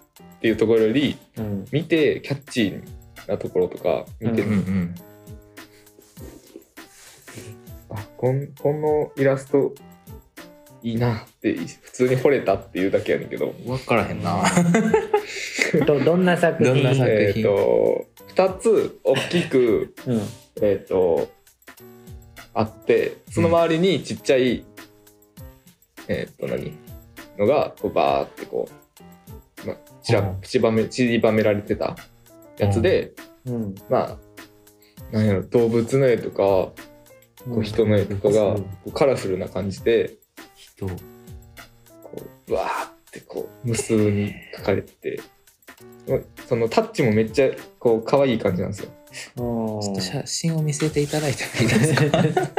[0.40, 1.64] ていうところよりうん。
[1.72, 4.94] 見てキャッチーなところとか見て、うんうん。
[7.90, 9.74] あこんこのイラスト
[10.82, 13.54] いいなって普通に惚れたっていうだけやねんけど。
[13.66, 14.42] 分からへんな。
[15.86, 16.74] どどんな作品？
[16.74, 17.10] どんな作品？
[17.10, 20.22] えっ、と2つ大きくうん。
[20.62, 21.28] えっ、と
[22.54, 24.64] あってその周りにちっちゃい、
[26.08, 26.72] えっ、と何？
[27.38, 28.68] のがこうバーってこ
[29.64, 30.40] う、まあ、ちらうん。
[30.42, 31.96] ちばめ散りばめられてた
[32.58, 33.12] やつで、
[33.46, 33.74] うん。
[33.88, 34.18] まあ
[35.12, 36.74] なんやろ動物の絵とかこ
[37.48, 40.19] う人の絵とかがこうカラフルな感じで
[40.86, 40.96] 人
[42.02, 45.20] こううわーってこう無数に描かれてて
[46.46, 48.90] そのタッチもめっちゃこう可愛い感じなんですよ。
[49.12, 52.50] ちょちょっと写真を見せていただいてもいいですか？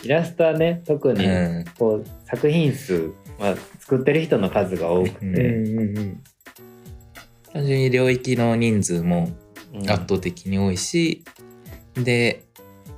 [0.04, 1.64] イラストはね特にうん。
[1.78, 6.22] こう作品数、まあ、作ってる人の数が多くて、うんうんうん
[7.50, 9.30] 単純に領域の人数も
[9.74, 9.90] うん。
[9.90, 11.24] 圧倒的に多いし、
[11.94, 12.44] で、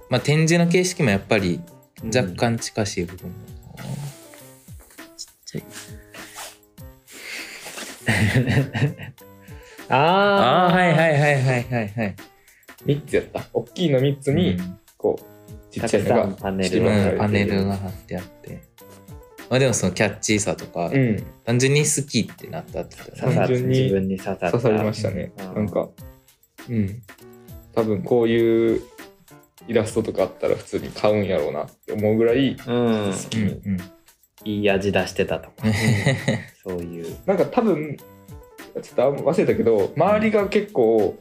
[0.08, 1.60] まあ、展示の形式もやっぱり
[2.04, 3.34] 若干近しい部分も、
[5.50, 5.64] ちゃい。
[9.88, 12.16] ああああはいはいはいはいはいはい。
[12.86, 13.44] 3つやった。
[13.52, 14.78] 大きいの3つにうん。
[14.96, 15.22] こう
[15.70, 18.62] ちっちゃいのがパネル散りばめられてるうんパネルが貼ってあって。
[19.48, 21.24] まあでもそのキャッチーさとか、うん。
[21.44, 23.22] 単純に好きってなったってことだね。
[23.22, 24.50] 刺さ単純に自分に刺さった。
[24.52, 25.32] 刺さりましたね。
[25.38, 25.54] うん。
[25.54, 25.88] なんか
[26.68, 27.02] うん。
[27.74, 28.80] 多分こういう
[29.66, 33.12] イラストとかあったら普通に買うんやろうなって思うぐらいうん、うんうん
[34.44, 35.66] いい味出してたとか、
[36.64, 37.16] そういう。
[37.26, 41.18] なんか多分ちょっと忘れたけど周りが結構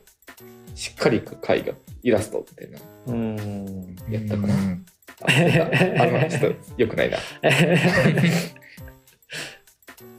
[0.76, 1.22] しっかり絵
[1.61, 3.95] 画イラストみたいなうん。
[4.09, 4.86] やったかな、うん。
[5.22, 7.17] あ忘れまちょっとよくないな。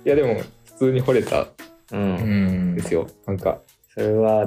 [0.04, 0.44] いやでも普
[0.78, 1.48] 通に惚れた
[1.96, 2.74] んん。
[2.74, 3.06] ですよ。
[3.26, 3.60] なんか
[3.94, 4.46] それは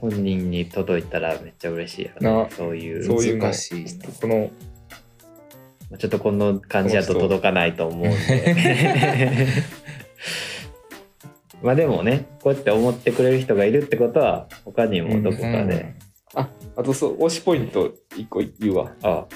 [0.00, 2.30] 本人に届いたらめっちゃ嬉しいよね。
[2.30, 3.04] なそういう。
[3.04, 4.08] そういうの難しいな。
[4.20, 4.50] この
[5.98, 9.46] ちょっとこの感じだと届かないと思うんで。
[11.62, 15.94] まあでもねこうやって思ってくれる人がいるってことは他にもどこかで、
[16.34, 18.92] ああとそう推しポイント1個言うわ。
[19.02, 19.26] あ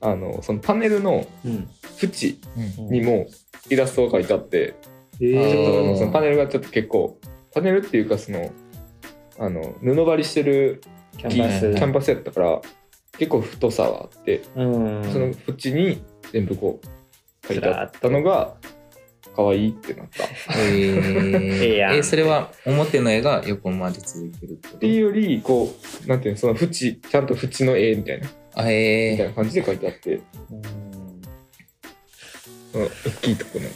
[0.00, 0.14] あ。
[0.14, 1.68] のそのパネルのうん。
[2.00, 2.38] 縁
[2.78, 2.90] うん。
[2.90, 3.26] にも
[3.70, 4.74] イラストが書いてあって、
[5.20, 7.18] えちょっとあーのそのパネルがちょっと結構
[7.52, 8.50] パネルっていうかその
[9.38, 10.82] あの布張りしてる
[11.16, 11.74] キャンバス。
[11.74, 12.60] キャンバスやったから
[13.18, 15.12] 結構太さはあって、うん。
[15.12, 16.02] その縁に
[16.32, 18.54] 全部こう書いてあったのが
[19.36, 20.24] 可愛いってなった。
[20.24, 20.26] っ
[20.58, 24.78] えええー、えそれは表の絵が横まで続いてるってこと？
[24.80, 25.72] ていうよりこ
[26.04, 28.28] うなんていうのその縁ちゃんと縁の絵みたいな。
[28.56, 30.14] あみたいえな感じで書いてあって。
[30.14, 30.62] うん。
[32.72, 32.90] その大
[33.22, 33.70] きいとこのー、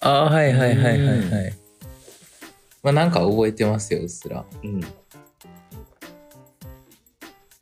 [0.00, 1.52] あーはいはいはいはいはうい
[2.82, 4.44] まあなんか覚えてますようっすら。
[4.62, 4.84] うん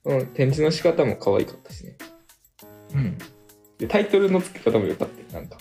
[0.03, 1.97] その展示の仕方も可愛かったしね。
[2.95, 3.19] うん。
[3.79, 5.59] でタイトルの付け方も良かったなんか。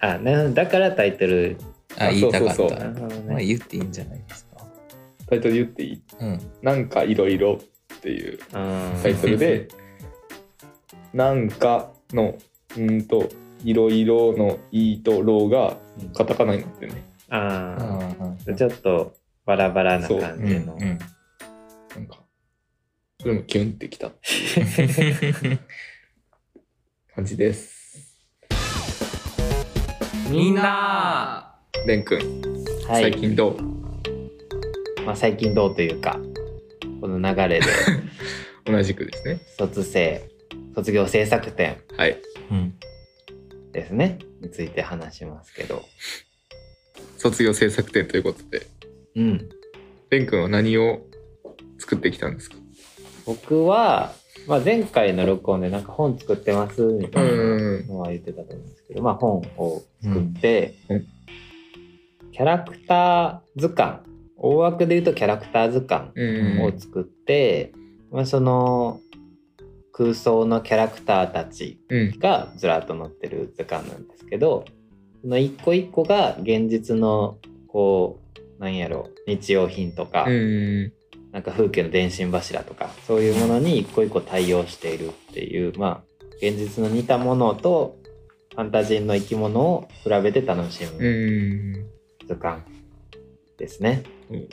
[0.00, 1.56] あなだからタイトル。
[1.98, 2.54] ああ言いたかった。
[2.54, 2.78] そうそうそう。
[2.78, 4.56] なるほどまあね言っていいんじゃないですか。
[5.28, 6.02] タイトル言っていい？
[6.20, 6.40] うん。
[6.62, 7.58] なんかいろいろ
[7.94, 9.68] っていううんタイトルで
[11.12, 12.36] なんかの
[12.76, 13.28] うんと
[13.64, 15.76] いろいろのいいとろうが
[16.14, 17.04] カタカナになってるね。
[17.28, 19.14] あああちょっと
[19.44, 20.42] バラバラな感う。
[20.42, 20.80] んじの、うん。
[20.80, 22.19] なんか
[23.20, 24.12] それもキュンってきた。
[27.14, 28.16] 感じです。
[30.30, 31.60] みんな。
[31.86, 32.18] レン君
[32.88, 33.02] はい。
[33.02, 33.62] 最近どう、
[35.04, 36.18] まあ、最近どうというか
[37.02, 37.66] この流れで。
[38.64, 39.38] 同じくですね。
[39.58, 40.26] 卒生
[40.74, 41.76] 卒業制作展。
[41.98, 42.16] はい。
[42.50, 42.74] うん。
[43.72, 44.18] ですね。
[44.40, 45.84] について話しますけど。
[47.18, 48.66] 卒業制作展ということで。
[49.16, 49.46] うん。
[50.08, 51.06] レン君は何を
[51.78, 52.56] 作ってきたんですか？
[53.26, 54.12] 僕は、
[54.46, 61.06] まあ、前回の録音でなんか本作ってますみたいなのは言ってたと思うんですけど、まあ、本を作って、うん。
[62.32, 63.98] キャラクター図鑑
[64.36, 67.72] 大枠で言うとキャラクター図鑑うんを作って、
[68.10, 69.00] まあ、その
[69.92, 72.18] 空想のキャラクターたちうん。
[72.18, 74.64] がずらっと載ってる図鑑なんですけど
[75.22, 77.36] その一個一個が現実の
[77.68, 78.20] こ
[78.58, 80.92] うなんやろ日用品とか、うん
[81.32, 86.02] なんか風景の電信柱とかそういうものに一個一個対応しているっていうまあ
[86.38, 87.98] 現実の似たものと
[88.52, 92.26] ファンタジーの生き物を比べて楽しうむん。
[92.26, 92.62] 図鑑
[93.58, 94.02] ですね。
[94.30, 94.48] うん。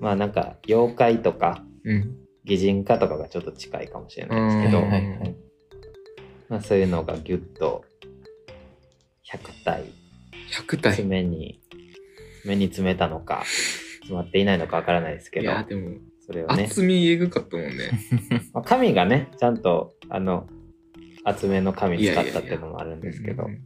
[0.00, 2.16] まあなんか妖怪とかうん。
[2.44, 4.90] 擬人化とかがちょっと近いかもしれないですけど、うん。
[4.90, 5.36] はいはい
[6.50, 7.84] まあ、そういうのがギュッと
[9.32, 9.84] 100体
[10.68, 10.96] 100体。
[10.96, 11.60] 爪に
[12.44, 13.44] 目に詰めたのか
[14.04, 16.64] 詰まっていないのかわからないですけいどやでもそれをね。
[16.64, 17.90] 厚みえぐかったもんね。
[18.54, 20.46] まあ、紙がねちゃんとあの
[21.24, 23.44] 厚めの紙使ったっていうのもあるんですけど。
[23.44, 23.60] うん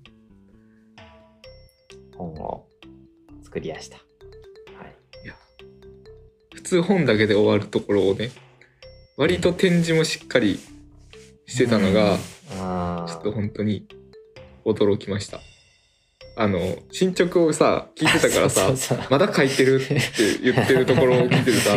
[2.18, 2.66] 本を
[3.42, 4.02] 作りやした、は
[4.84, 4.96] い、
[6.52, 8.30] 普通本だけで終わるところをね
[9.16, 10.58] 割と展示もしっかり
[11.46, 12.18] してたのが、
[12.60, 13.88] あちょっと本当に
[14.64, 15.40] 驚きました
[16.40, 18.72] あの進捗をさ聞いてたからさ
[19.10, 19.96] まだ書いてるって
[20.42, 21.72] 言ってるところを聞いてるさ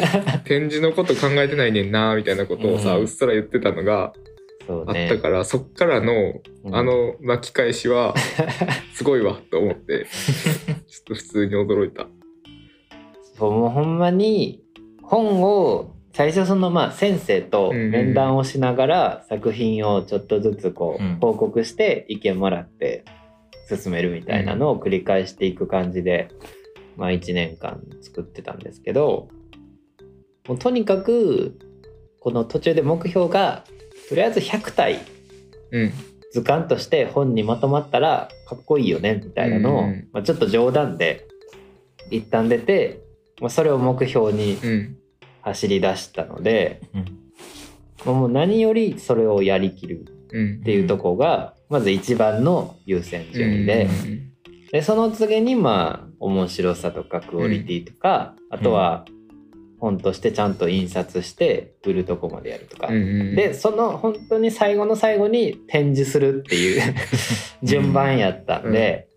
[0.44, 4.14] 展示のこと考えてないねんなみたいなことをさ、ううんっすら言ってたのが
[4.68, 6.74] あったから、そっからのうん。
[6.74, 8.14] あの巻き返しは
[8.94, 10.06] すごいわと思って
[10.88, 12.06] ちょっと普通に驚いた。
[13.38, 14.62] そうもうほんまに
[15.02, 21.12] 本を最初そのまあ先生と面談をしながら作品をちょっとずつこうん。
[21.12, 23.04] う報告して意見もらって
[23.68, 26.28] 進めるみたいなのを繰り返していく感じで
[26.96, 29.28] まあ1年間作ってたんですけど
[30.48, 31.58] もうとにかく
[32.20, 33.64] この途中で目標が
[34.08, 35.00] とりあえず100体
[35.72, 35.92] うん。
[36.32, 40.08] 図鑑として本にまとまったらかっこいいよねみたいなのを、うん。
[40.12, 41.26] まあ、ちょっと冗談で
[42.10, 43.00] 一旦出て、
[43.40, 44.96] まあ、それを目標にうん。
[45.46, 46.80] 走り出したので、
[48.04, 50.30] もう何よりそれをやりきるうんっ
[50.64, 53.88] ていうところがまず一番の優先順位で,、
[54.72, 59.04] でその次にまあ面白さとかクオリティとか、あとは
[59.78, 66.94] 本としてちゃんと印刷して売るとこまでやるとか、でその本当に最後の最後に展示するっていう
[67.62, 69.08] 順番やったんで、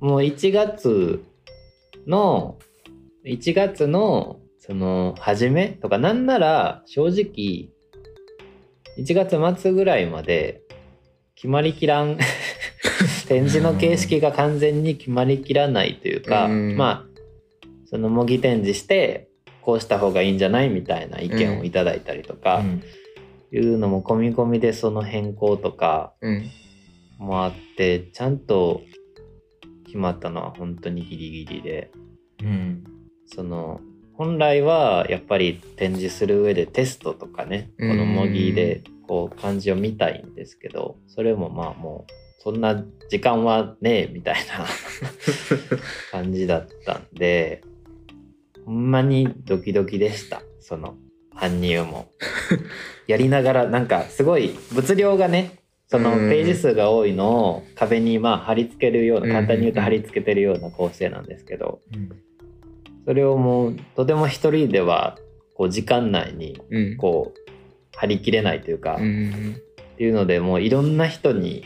[0.00, 1.22] もう1月
[2.06, 2.58] の
[3.24, 7.70] 1月のその初めとかなんなら正直
[9.00, 10.62] 1月末ぐらいまで
[11.34, 12.18] 決まりきらん
[13.28, 16.76] 展示の形式が完全に決まりきらないというか、うん。
[16.76, 17.20] まあ
[17.86, 19.28] その模擬展示して
[19.62, 22.82] こうした方がいいんじゃないみたいな意見をいただいたりとか、うん。
[23.52, 26.44] いうのも込み込みでその変更とかうん。
[27.18, 28.82] もあってちゃんと
[29.86, 31.90] 決まったのは本当にギリギリで
[32.42, 32.84] うん。
[33.26, 33.80] その
[34.20, 42.12] 本来はやっぱり展示する上でテストとかねこの模擬でこう漢字を見たいんですけどそれもまあもう
[42.42, 44.66] そんな時間はねえみたいな
[46.12, 47.62] 感じだったんで
[48.66, 50.42] ほんまにドキドキでした。
[50.58, 50.96] その
[51.34, 52.10] 搬入も。
[53.06, 55.52] やりながらなんかすごい物量がね
[55.86, 62.29] そのうんページ数が多いのを壁にまあ貼り付けるような簡単に言うとうん貼り付けてるような構成なんですけどうん
[63.04, 65.18] それをもうとても一人では
[65.54, 66.96] こう時間内にうん。
[66.96, 67.40] こう
[67.96, 69.56] 貼り切れないというか、うんうん
[70.00, 71.62] っていうのでもういろんな人に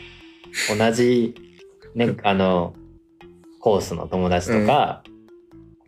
[0.77, 1.35] 同じ、
[1.93, 2.75] ね、 あの
[3.61, 5.03] コースの友達とか、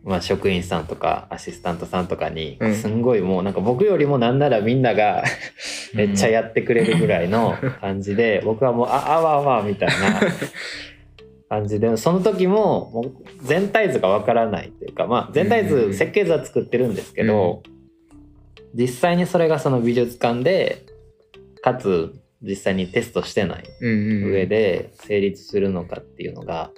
[0.02, 2.74] まあ、職員さんとかアシスタントさんとかにうん。
[2.74, 5.24] すんごいもうなんか僕よりもなんならみんなが
[5.92, 9.94] めっちゃやってくれるぐらいの感じで 僕はもうああわあわみたいな
[11.48, 11.80] 感じ。
[11.80, 17.62] でその時ももう全体図がわからないというか、まあ、全体うん図設計図は作ってるんですけど、
[18.74, 20.84] 実際にそれがその美術館で
[21.62, 26.70] かつ実際にテストしてないうんうん上で成立するのかっていうのが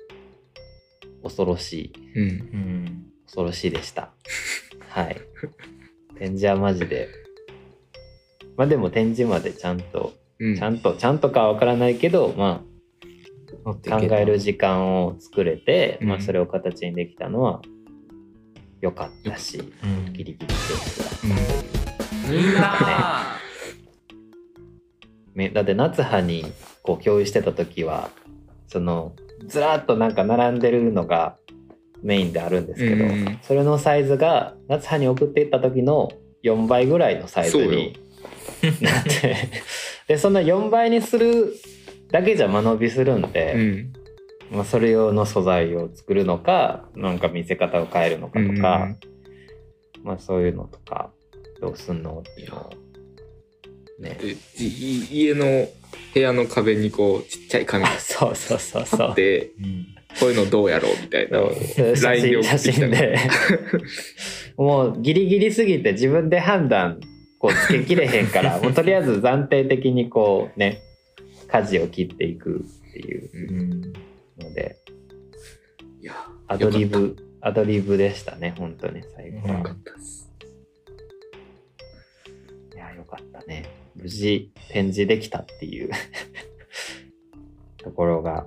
[1.22, 1.92] 恐ろしい。
[2.16, 2.28] うん。
[2.28, 4.10] うん恐ろしいでした。
[4.88, 5.16] はい。
[6.18, 7.08] 展示はマジで。
[8.56, 10.56] まあでも展示までちゃんとうん。
[10.56, 12.69] ちゃんとちゃんとかは分からないけどまあ
[13.64, 17.60] 考える時間を作れて、まあ、うんそれを形にできたのは
[18.80, 22.54] 良かったしうんギリギリセーフだみん。
[22.54, 23.36] な
[25.34, 26.44] めだって夏葉に
[26.82, 28.10] こう共有してた時は
[28.68, 29.14] その
[29.46, 31.36] ずらっとなんか並んでるのが
[32.02, 33.38] メインであるんですけど、うん。
[33.42, 36.10] それのサイズが夏葉に送っていった時の
[36.44, 37.98] 4倍ぐらいのサイズに
[38.80, 39.36] なって。
[40.08, 41.54] でその4倍にする
[42.10, 43.92] だけじゃ間延びするんで、うん。
[44.50, 48.96] まあ、それ用の素材を作るのかなんか見せ方を変えるのかとか、
[50.02, 51.10] まあ、そういうのとか
[51.60, 52.70] どうすんのっていうのを
[54.58, 55.68] いい家の
[56.14, 59.14] 部屋の壁にこうちっちゃい紙あそうそうそうそう。
[59.14, 59.86] てうん
[60.18, 61.38] こういうのどうやろうみたいな。
[61.38, 61.96] そう
[62.42, 63.16] 写真で。
[64.58, 66.98] もうギリギリすぎて自分で判断
[67.38, 70.82] こうつけきれへんからもうとりあえず暫定的にこうね
[71.50, 73.92] 舵を切っていくっていううん
[74.38, 74.76] ので。
[76.00, 76.14] いや
[76.46, 80.32] アドリブアドリブでしたね本当に最後ったよかはったです。
[82.74, 83.66] いやよかったね。
[83.94, 85.90] 無事展示できたっていう。
[87.82, 88.46] ところが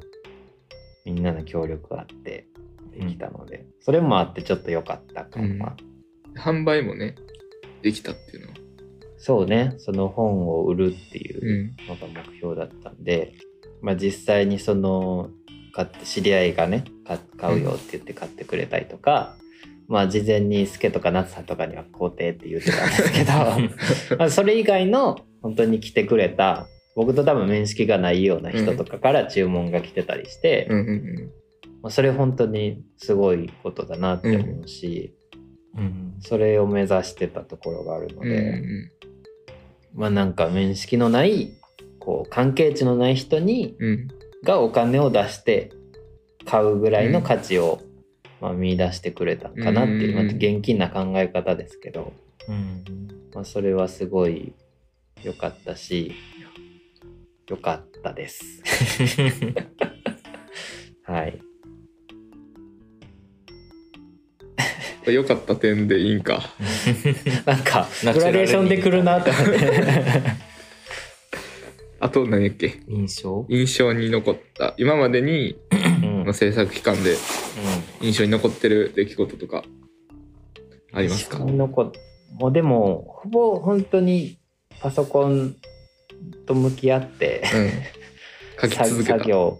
[1.06, 2.48] みんなの協力があって
[2.92, 5.76] できたので、それもあってちょっと良かった感は、
[6.38, 7.16] 販売もね
[7.82, 8.54] できたっていうのは
[9.26, 9.76] そうね。
[9.78, 11.88] その本を売るっていううん。
[11.88, 13.36] のが目標だったんで、
[13.82, 15.30] まあ実際にその
[15.72, 19.38] 買って知り合いがね買買うよって言って買ってくれたりとか、
[19.88, 23.32] まあ事前にスケとかナツさんとかには肯定って言ってたんですけど
[24.20, 31.32] まあそれ以外の本当に来てくれた僕と多分面識がないような人とかから注文が来てたりして、うんうん
[31.82, 35.16] まあ、それ本当にすごいことだなって思うし、
[35.78, 36.16] うん。
[36.20, 38.92] それを目指してたところがあるのうんで、うん
[39.94, 41.54] まあなんか面識のない
[42.00, 44.08] こう関係値のない人にうん。
[44.44, 45.72] がお金を出して
[46.46, 47.82] 買うぐらいの価値を、
[48.42, 50.28] まあ、見出してくれたかなっていう、うん。
[50.28, 52.12] また現金な考え方ですけど、
[52.50, 52.84] うん。
[53.34, 54.54] まあ、それはすごい
[55.24, 56.14] 良かったし
[57.48, 58.62] 良かったです。
[61.06, 61.42] はい。
[65.12, 66.44] 良かった点でいいんか。
[67.46, 70.54] なんかグラデーションで来るなって思って。
[72.00, 72.80] あと何やっけ？
[72.88, 73.46] 印象？
[73.50, 74.74] 印象に残った。
[74.78, 75.56] 今までに
[76.02, 76.26] うん。
[76.26, 77.16] の制作期間で
[78.02, 79.64] 印象に残ってる出来事とか
[80.94, 81.38] ありますか？
[81.40, 81.92] 印象に残っ
[82.40, 84.38] もうでもほぼ本当に
[84.82, 85.56] パソコン
[86.46, 87.44] と向き合って
[88.62, 88.70] うん。
[88.70, 89.18] 書き続けた。
[89.20, 89.60] 作業。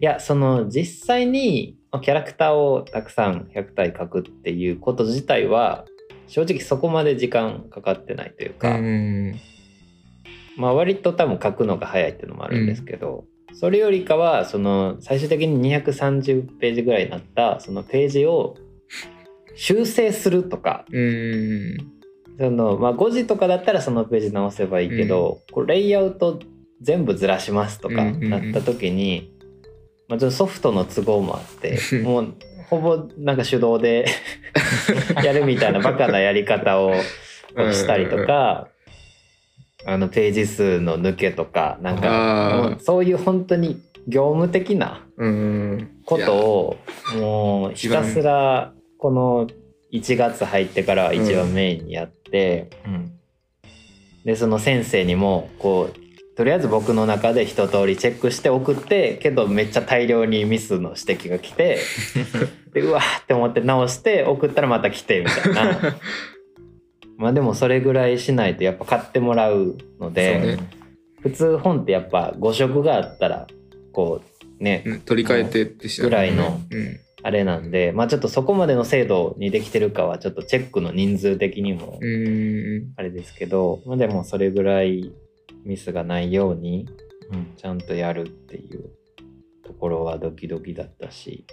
[0.00, 5.86] いやその実際にキャラクターをたくさん100体描くっていうこと自体は
[6.26, 9.40] 正直そこまで時間かかってないというか、うん。
[10.56, 13.24] まあ割と多分描くのが早いっていうのもあるんですけど、
[13.54, 18.56] それよりかはその最終的に230ページぐらいになったそのページを
[19.56, 21.76] 修正するとかうん。
[22.38, 26.38] その、まあ、5時とかだったらそのページ直せばいいけど、こうレイアウト
[26.80, 28.30] 全部ずらしますとかうんうんうん。
[28.30, 29.32] なった時に、
[30.08, 32.34] まあ、ちょっとソフトの都合もあって もう
[32.68, 34.06] ほぼなんか手動で
[35.22, 36.94] やるみたいなバカなやり方を
[37.72, 38.68] したりとか。
[39.86, 46.76] あのページ数の抜けとかなんかそういう本当に業務的なうんことを
[47.16, 49.46] もうひたすらこの
[49.92, 53.12] 1月入ってからは一番メインにやって、うん。
[54.24, 56.07] でその先生にもこう
[56.38, 61.80] とりあえず僕の中で一通りチェックして送ってけどめっちゃ大量にミスの指摘が来て
[62.72, 65.98] でうわーって思って直して送ったらまた来てみたいな。
[67.18, 70.58] まあでもそれぐらいしないとやっぱ買ってもらうので、ね。
[71.22, 73.48] 普通本ってやっぱ5色があったら
[73.90, 74.22] こ
[74.60, 77.00] うね、うん取り替えてってしぐらいのうん。
[77.24, 82.92] あれなんでまあちょっとそこまでの精度にできてるかはちょっとチェックの人数的にもうん。
[82.94, 85.10] あれですけど、まあ、でもそれぐらい
[85.68, 86.88] ミスがないように
[87.30, 87.54] うん。
[87.56, 88.90] ちゃんとやるっていう
[89.64, 91.44] ところはドキドキだったし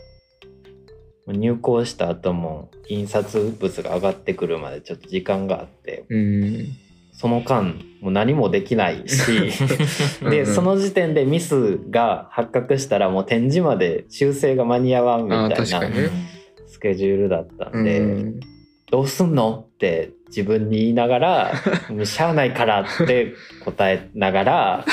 [1.25, 6.67] まあ入稿した後も印刷物が上がってくるまでちょっと時間があってうん。
[7.11, 9.31] その間もう何もできないし
[10.21, 15.65] うんでその時点でミスが発覚したらもう展示まで修正が間に合わんみたいな
[16.67, 17.99] スケジュールだったうんで。
[17.99, 18.39] ん。
[18.91, 21.53] どうすんのって自分に言いながら
[21.89, 24.85] 「もうしゃあないから」って答えながら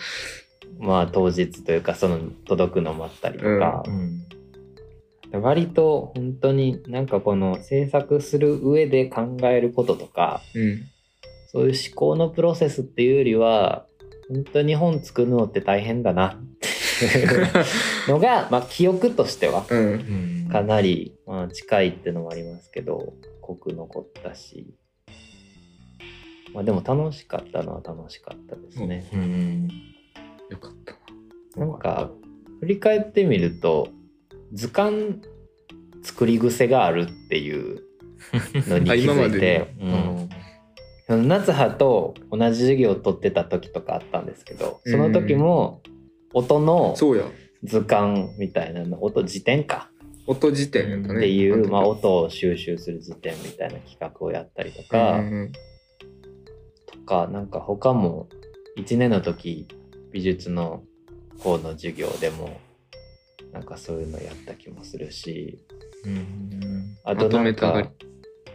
[0.78, 3.82] まあ当日というかその届くの待ったりとか。
[3.86, 4.26] う、ん。
[5.32, 10.82] 割と本当になんかこの制作する上で考えることとかうん。
[11.52, 13.86] そういう思考のプロセスっていうよりは
[14.28, 16.38] 本当に本作るのって大変だなっ
[17.00, 17.48] ていう
[18.08, 19.64] のが、 まあ、記憶としては
[20.52, 23.14] かなり、まあ、近いっていうのもありますけど
[23.50, 24.74] 濃く残ったし、
[26.54, 29.08] まあ、でも楽しかったのは楽しかったですね。
[29.12, 29.68] うん
[30.50, 31.60] よかった。
[31.60, 32.10] なんか
[32.60, 33.88] 振り返ってみると
[34.52, 35.20] 図鑑
[36.02, 37.82] 作り癖があるっていう
[38.68, 39.74] のにあ気づいて、
[41.08, 41.28] ううん。
[41.28, 45.82] 夏葉と同じ授業を取ってた時とかあったんですけどその時も
[46.32, 46.94] 音の
[47.64, 49.89] 図鑑みたいなの音辞典か
[50.30, 51.18] 音辞典やったね。
[51.18, 55.52] っていう、まあ、あ音を収集する辞典みたいな企画をやったりとか、うん
[56.86, 58.28] とかなんか他も
[58.78, 59.66] 1年の時
[60.12, 60.84] 美術の
[61.38, 62.60] 方の授業でも
[63.52, 65.58] なんかそういうのやった気もするし
[66.04, 67.90] うんあとなんか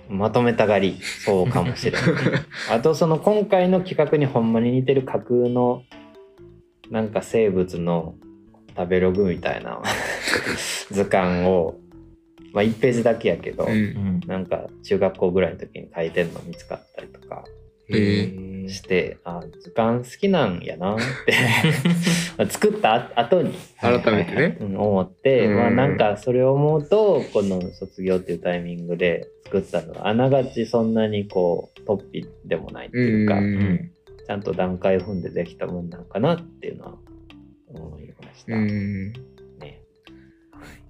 [0.08, 1.00] まとめたがり。
[1.26, 2.02] そうかもしれない。
[2.72, 5.84] あとその今回の企画にほんまに似てる架空の
[6.90, 8.16] なんか生物の
[8.76, 9.82] 食べログみたいな
[10.92, 11.76] 図鑑を、
[12.54, 13.72] まあ、1ページだけやけど、うん。
[13.72, 17.44] うんなんか中学校ぐらいの時に書いてんの見つかったりとか
[17.90, 21.34] へして、あ図鑑好きなんやなって
[22.50, 24.58] 作った後に改めてね。
[24.60, 25.56] うん思って、うん。
[25.56, 33.92] まあなんかそれを思うとこの卒業っていうタイミングで作ったのはあながちそんなにこう突飛でもないっていうか、うん
[34.26, 36.96] ちゃんと段階を踏んでできたもんなんかなっていうのは
[37.68, 38.54] 思いました。
[38.54, 39.14] うん。
[39.60, 39.82] ね。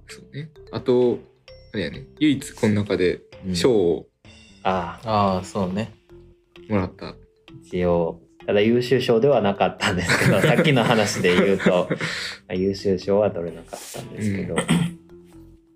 [0.07, 0.49] そうね。
[0.71, 1.19] あと
[1.73, 2.05] あれやね。
[2.19, 3.55] 唯一この中でうん。
[3.55, 4.07] 賞を
[4.63, 5.93] ああああそうね。
[6.69, 7.15] もらった。
[7.63, 11.89] 一応ただ優秀賞ではなかったんですけど、 さっきの話で言うと、
[12.53, 14.55] 優秀賞は取れなかったんですけど、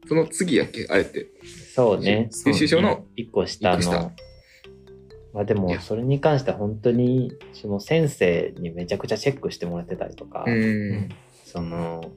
[0.08, 0.86] その次やっけ？
[0.89, 1.28] あれって。
[1.74, 4.12] そうね、優秀賞の一個下の。
[5.34, 11.10] まあでもそれに関しては本当にその先生にめちゃくちゃチェックしてもらってたりとか、うん。
[11.52, 12.12] その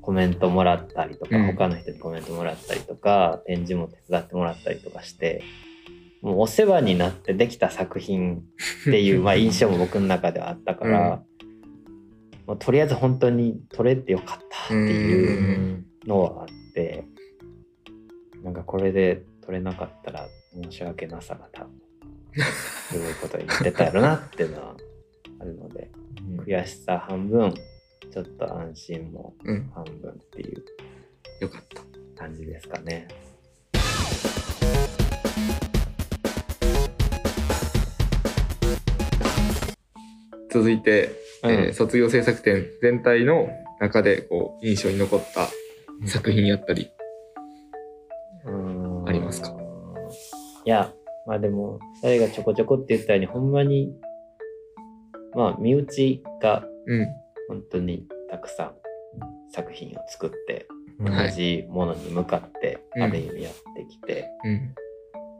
[0.00, 1.46] コメントもらったりとか、うん。
[1.46, 5.42] 他の人にコメントもらったりとか展示も手伝ってもらったりとかして
[6.20, 8.40] もうお世話になってできた作品っ
[8.84, 11.22] ていう まあ印象も僕の中ではあったから、
[12.46, 17.04] まあとりあえず本当に撮れてよかったっていうのはあって、
[18.42, 20.26] なんかこれで撮れなかったら
[20.62, 21.70] 申し訳なさが多分
[22.90, 24.76] すごいことになってたやろなっていうのは
[25.40, 25.90] あるので
[26.44, 27.54] 悔しさ半分
[28.14, 29.70] ちょっと安心もうん。
[29.74, 30.64] 半分っていう
[31.40, 31.82] よかった。
[32.22, 33.08] 感じですかね。
[40.48, 41.10] 続いて、
[41.42, 43.48] うんえー卒業制作展全体の
[43.80, 45.48] 中でこう印象に残った
[46.06, 46.92] 作品やったり。
[49.06, 49.56] ありますか？
[50.64, 50.92] いや
[51.26, 53.92] まあでも2人がちょこちょこって言ったようにほんまに
[55.34, 57.23] まあ身内がうん。
[57.48, 58.74] 本当にたくさん
[59.52, 60.66] 作品を作って
[60.98, 61.30] はい。
[61.30, 63.02] 同じものに向かってうん。
[63.02, 64.74] ある意味やってきて、うん。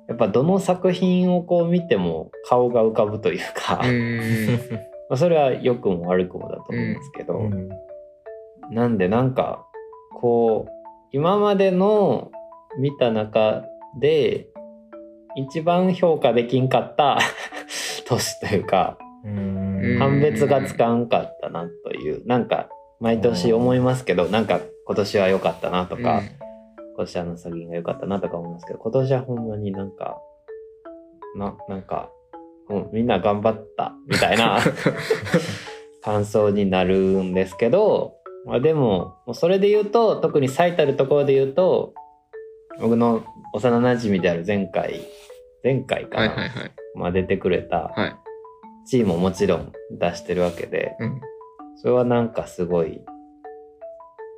[0.08, 4.20] やっぱどの作品をこう見ても顔が浮かぶというか、うん。
[5.08, 7.50] まあそれは良くも悪くもだと思うんですけど、
[8.70, 9.66] なんでなんか
[10.14, 10.72] こう
[11.12, 12.30] 今までの
[12.78, 13.64] 見た中
[14.00, 14.48] で
[15.36, 17.18] 一番評価できんかった
[18.06, 19.96] 年というかうん。
[19.98, 22.68] 判別がつかんかったなというなんか
[23.00, 26.22] 毎年思いますけどなんか今年は良かったなとか、
[26.94, 30.18] 今年あの作品が良かったなとか思いますけど今年はほんまになんか
[31.36, 32.10] ななんか、
[32.68, 34.58] うん、みんな頑張ったみたいな
[36.02, 41.94] 感想になるんですけど、まあ、でもそれで言うと特に最たるところで言うと
[42.80, 43.22] 僕の
[43.54, 45.00] 幼なじみである前回
[45.64, 46.72] 前回かな、はいはいはい。
[46.94, 48.16] まあ、出てくれたはい。
[48.86, 51.20] チームももちろん出してるわけでうん。
[51.76, 53.04] それはなんかすごい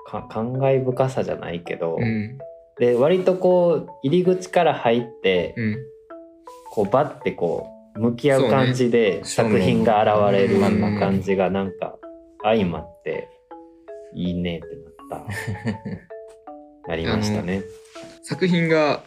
[0.06, 2.38] か感慨深さじゃないけど、うん。
[2.78, 5.76] で割とこう入り口から入って、うん。
[6.70, 11.96] こうバッてこう向き合う感じで作品が現れるよううんな感じがなんか
[12.42, 13.28] 相まって
[14.14, 14.66] いいねって
[15.10, 15.24] なっ
[16.84, 17.62] た なりましたね。
[18.22, 19.02] 作品が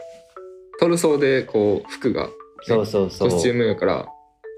[0.79, 2.29] トルソーでこう服が
[2.61, 3.29] そうそうそう。
[3.29, 4.07] コスチュームやから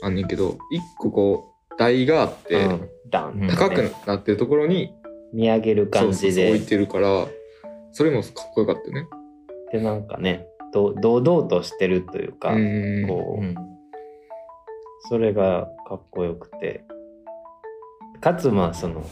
[0.04, 3.48] あんねんけど一個こう台があってうん、ダン、うん。
[3.50, 4.94] 高くなってるところに
[5.34, 6.50] 見上げる感じで。
[6.50, 7.28] 置いてるから
[7.92, 9.08] それもかっこよかったよね。
[9.72, 13.56] でなんかねど堂々としてるというか、うんこう、
[15.10, 16.86] それがかっこよくて。
[18.22, 19.04] かつまあその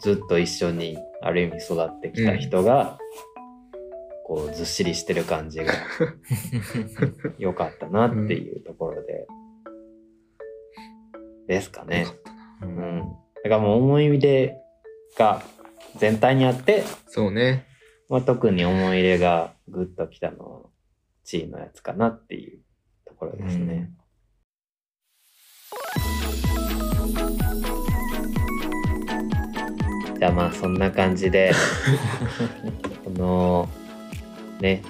[0.00, 2.98] ずっと一緒にある意味育ってきた人が、
[4.26, 5.72] こうずっしりしてる感じが
[7.38, 9.26] 良かったなっていうところで、
[11.46, 12.06] ですかね
[12.62, 13.00] うん、
[13.42, 14.60] だからもう思い入れ
[15.16, 15.42] が
[15.96, 17.66] 全体にあって、そうね。
[18.08, 20.60] まあ、特に思い入れがグッときたのは
[21.24, 22.60] チーのやつかなっていう
[23.06, 23.90] ところですね。
[30.18, 31.52] じゃあまあそんな感じで
[33.04, 33.68] この
[34.60, 34.82] ね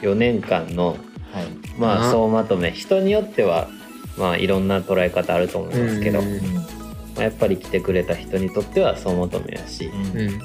[0.00, 0.96] 4年間の
[1.32, 1.46] はい。
[1.78, 3.68] まああ総まとめ人によっては
[4.16, 6.77] まあいろんな捉え方あると思いますけど、うん
[7.18, 10.40] まあ、やっぱり来てくれた人にとっては総まとめやし、うん。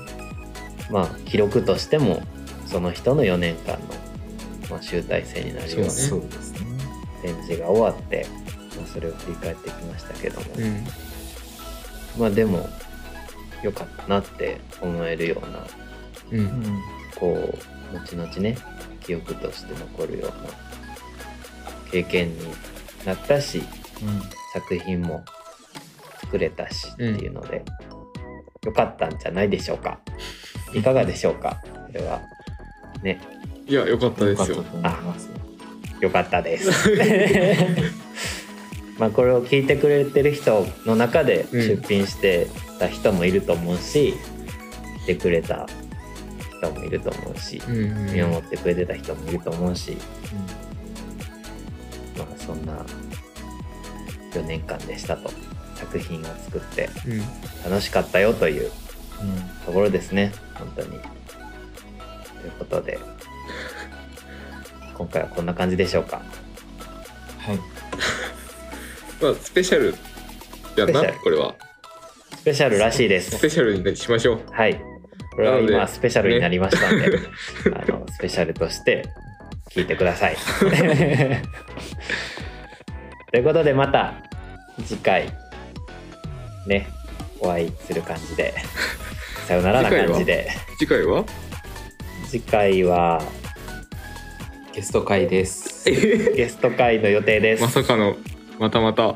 [0.89, 2.21] まあ記録としても
[2.65, 3.79] その人の4年間の、
[4.71, 5.93] まあ、集大成になるような。
[7.21, 8.25] 展示が終わって、
[8.75, 10.83] まあ、それを振り返ってきましたけども、うん。
[12.19, 12.67] まあでも
[13.61, 15.67] 良かったなって思えるような
[16.31, 16.81] うん。
[17.15, 17.53] こ
[17.93, 18.57] う後々ね
[19.01, 20.49] 記憶として残るような
[21.91, 22.39] 経験に
[23.05, 23.61] なったし
[24.53, 25.23] 作品も
[26.33, 27.63] 作れたしっていうので、
[28.65, 29.99] 良かったんじゃないでしょうか。
[30.73, 31.61] いかがでしょうか？
[31.63, 32.21] これは。
[33.03, 33.21] ね。
[33.67, 34.35] いや、よかったうん。
[34.35, 34.63] ですよ。
[36.01, 36.71] よかったです。
[38.97, 42.47] まあこれを聞いてくれてる人の中でうん出品して
[42.79, 44.15] た人もいると思うし、
[45.03, 45.67] 来てくれた
[46.59, 48.11] 人もいると思うし、うん。
[48.11, 49.95] 見守ってくれてた人もいると思うし、
[52.17, 52.73] まあそんな
[54.31, 55.29] 4年間でしたと
[55.85, 57.19] 作品を作ってうん。
[57.69, 58.71] 楽しかったよという
[59.21, 59.65] うん。
[59.65, 61.01] ところですね本当にという
[62.59, 62.99] ことで
[64.93, 66.21] 今回はこんな感じでしょうか
[67.39, 67.59] はい。
[69.23, 69.95] まあ、スペシャル
[70.75, 71.55] やんなスペシャルこれは
[72.37, 74.81] スペシャルらしいですスペシャルにしましょうはい。
[75.35, 77.05] これは今スペシャルになりましたんで、
[77.73, 79.03] あのスペシャルとして
[79.71, 80.35] 聞いてください。
[83.31, 84.13] ということでまた
[84.85, 85.33] 次回
[86.67, 86.87] ね
[87.39, 88.53] お会いする感じで。
[89.47, 90.49] さよならな感じで。
[90.79, 91.25] 次回は？
[92.29, 93.21] 次回は
[94.73, 95.89] ゲスト会です。
[95.89, 97.63] ゲスト会の予定です。
[97.63, 97.69] ま。
[97.69, 98.15] さかの
[98.59, 99.15] またまた。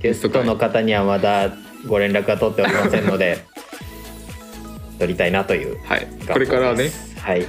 [0.00, 1.52] ゲストの方にはまだ
[1.86, 3.38] ご連絡は取っておりませんので
[4.98, 6.06] 取りたいなというはい。
[6.26, 6.90] これからね。
[7.18, 7.46] はい。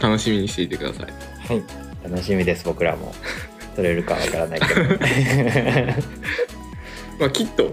[0.00, 1.06] 楽しみにしていてください。
[1.06, 1.62] はい。
[2.10, 3.14] 楽しみです僕らも。
[3.76, 4.82] 取れるかわからないけど。
[7.18, 7.72] まあきっと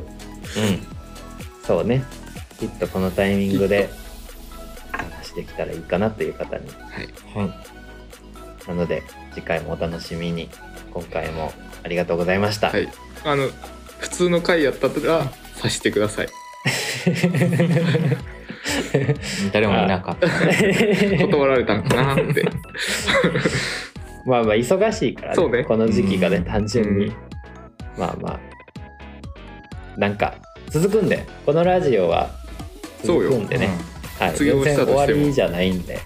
[0.57, 0.79] うん。
[1.63, 2.03] そうね。
[2.59, 3.89] きっとこのタイミングで
[4.91, 6.67] 話できたらいいかなという方に。
[6.69, 7.09] はい。
[7.35, 8.67] はい。
[8.67, 9.03] なので
[9.33, 10.49] 次回もお楽しみに。
[10.97, 11.53] 今回も
[11.83, 12.89] ありがとうございました、はい。
[13.23, 13.49] あの
[13.99, 16.27] 普通の回やったらさしてください。
[19.53, 20.27] 誰もいなかった。
[21.21, 22.43] 断られたんかなって。
[24.25, 25.63] まあまあ忙しいから、そうね。
[25.63, 26.45] この時期がねうん。
[26.45, 27.13] 単純に、うん。
[27.97, 28.39] まあまあ。
[29.99, 30.33] なんか
[30.69, 32.29] 続くんでこのラジオは
[33.03, 33.69] 続くんでね、
[34.19, 35.99] はい、卒業全然終わりじゃないんで。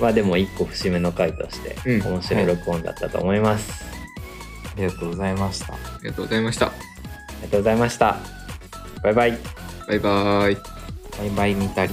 [0.00, 2.02] まあでも一個節目の回としてうん。
[2.14, 3.84] 面白い録音だったと思います、
[4.72, 5.74] ありがとうございました。
[5.74, 6.66] ありがとうございました。
[6.68, 8.16] ありがとうございました。
[9.02, 9.38] バイバイ。
[9.88, 10.56] バイバーイ。
[11.18, 11.92] バイバイ見たり。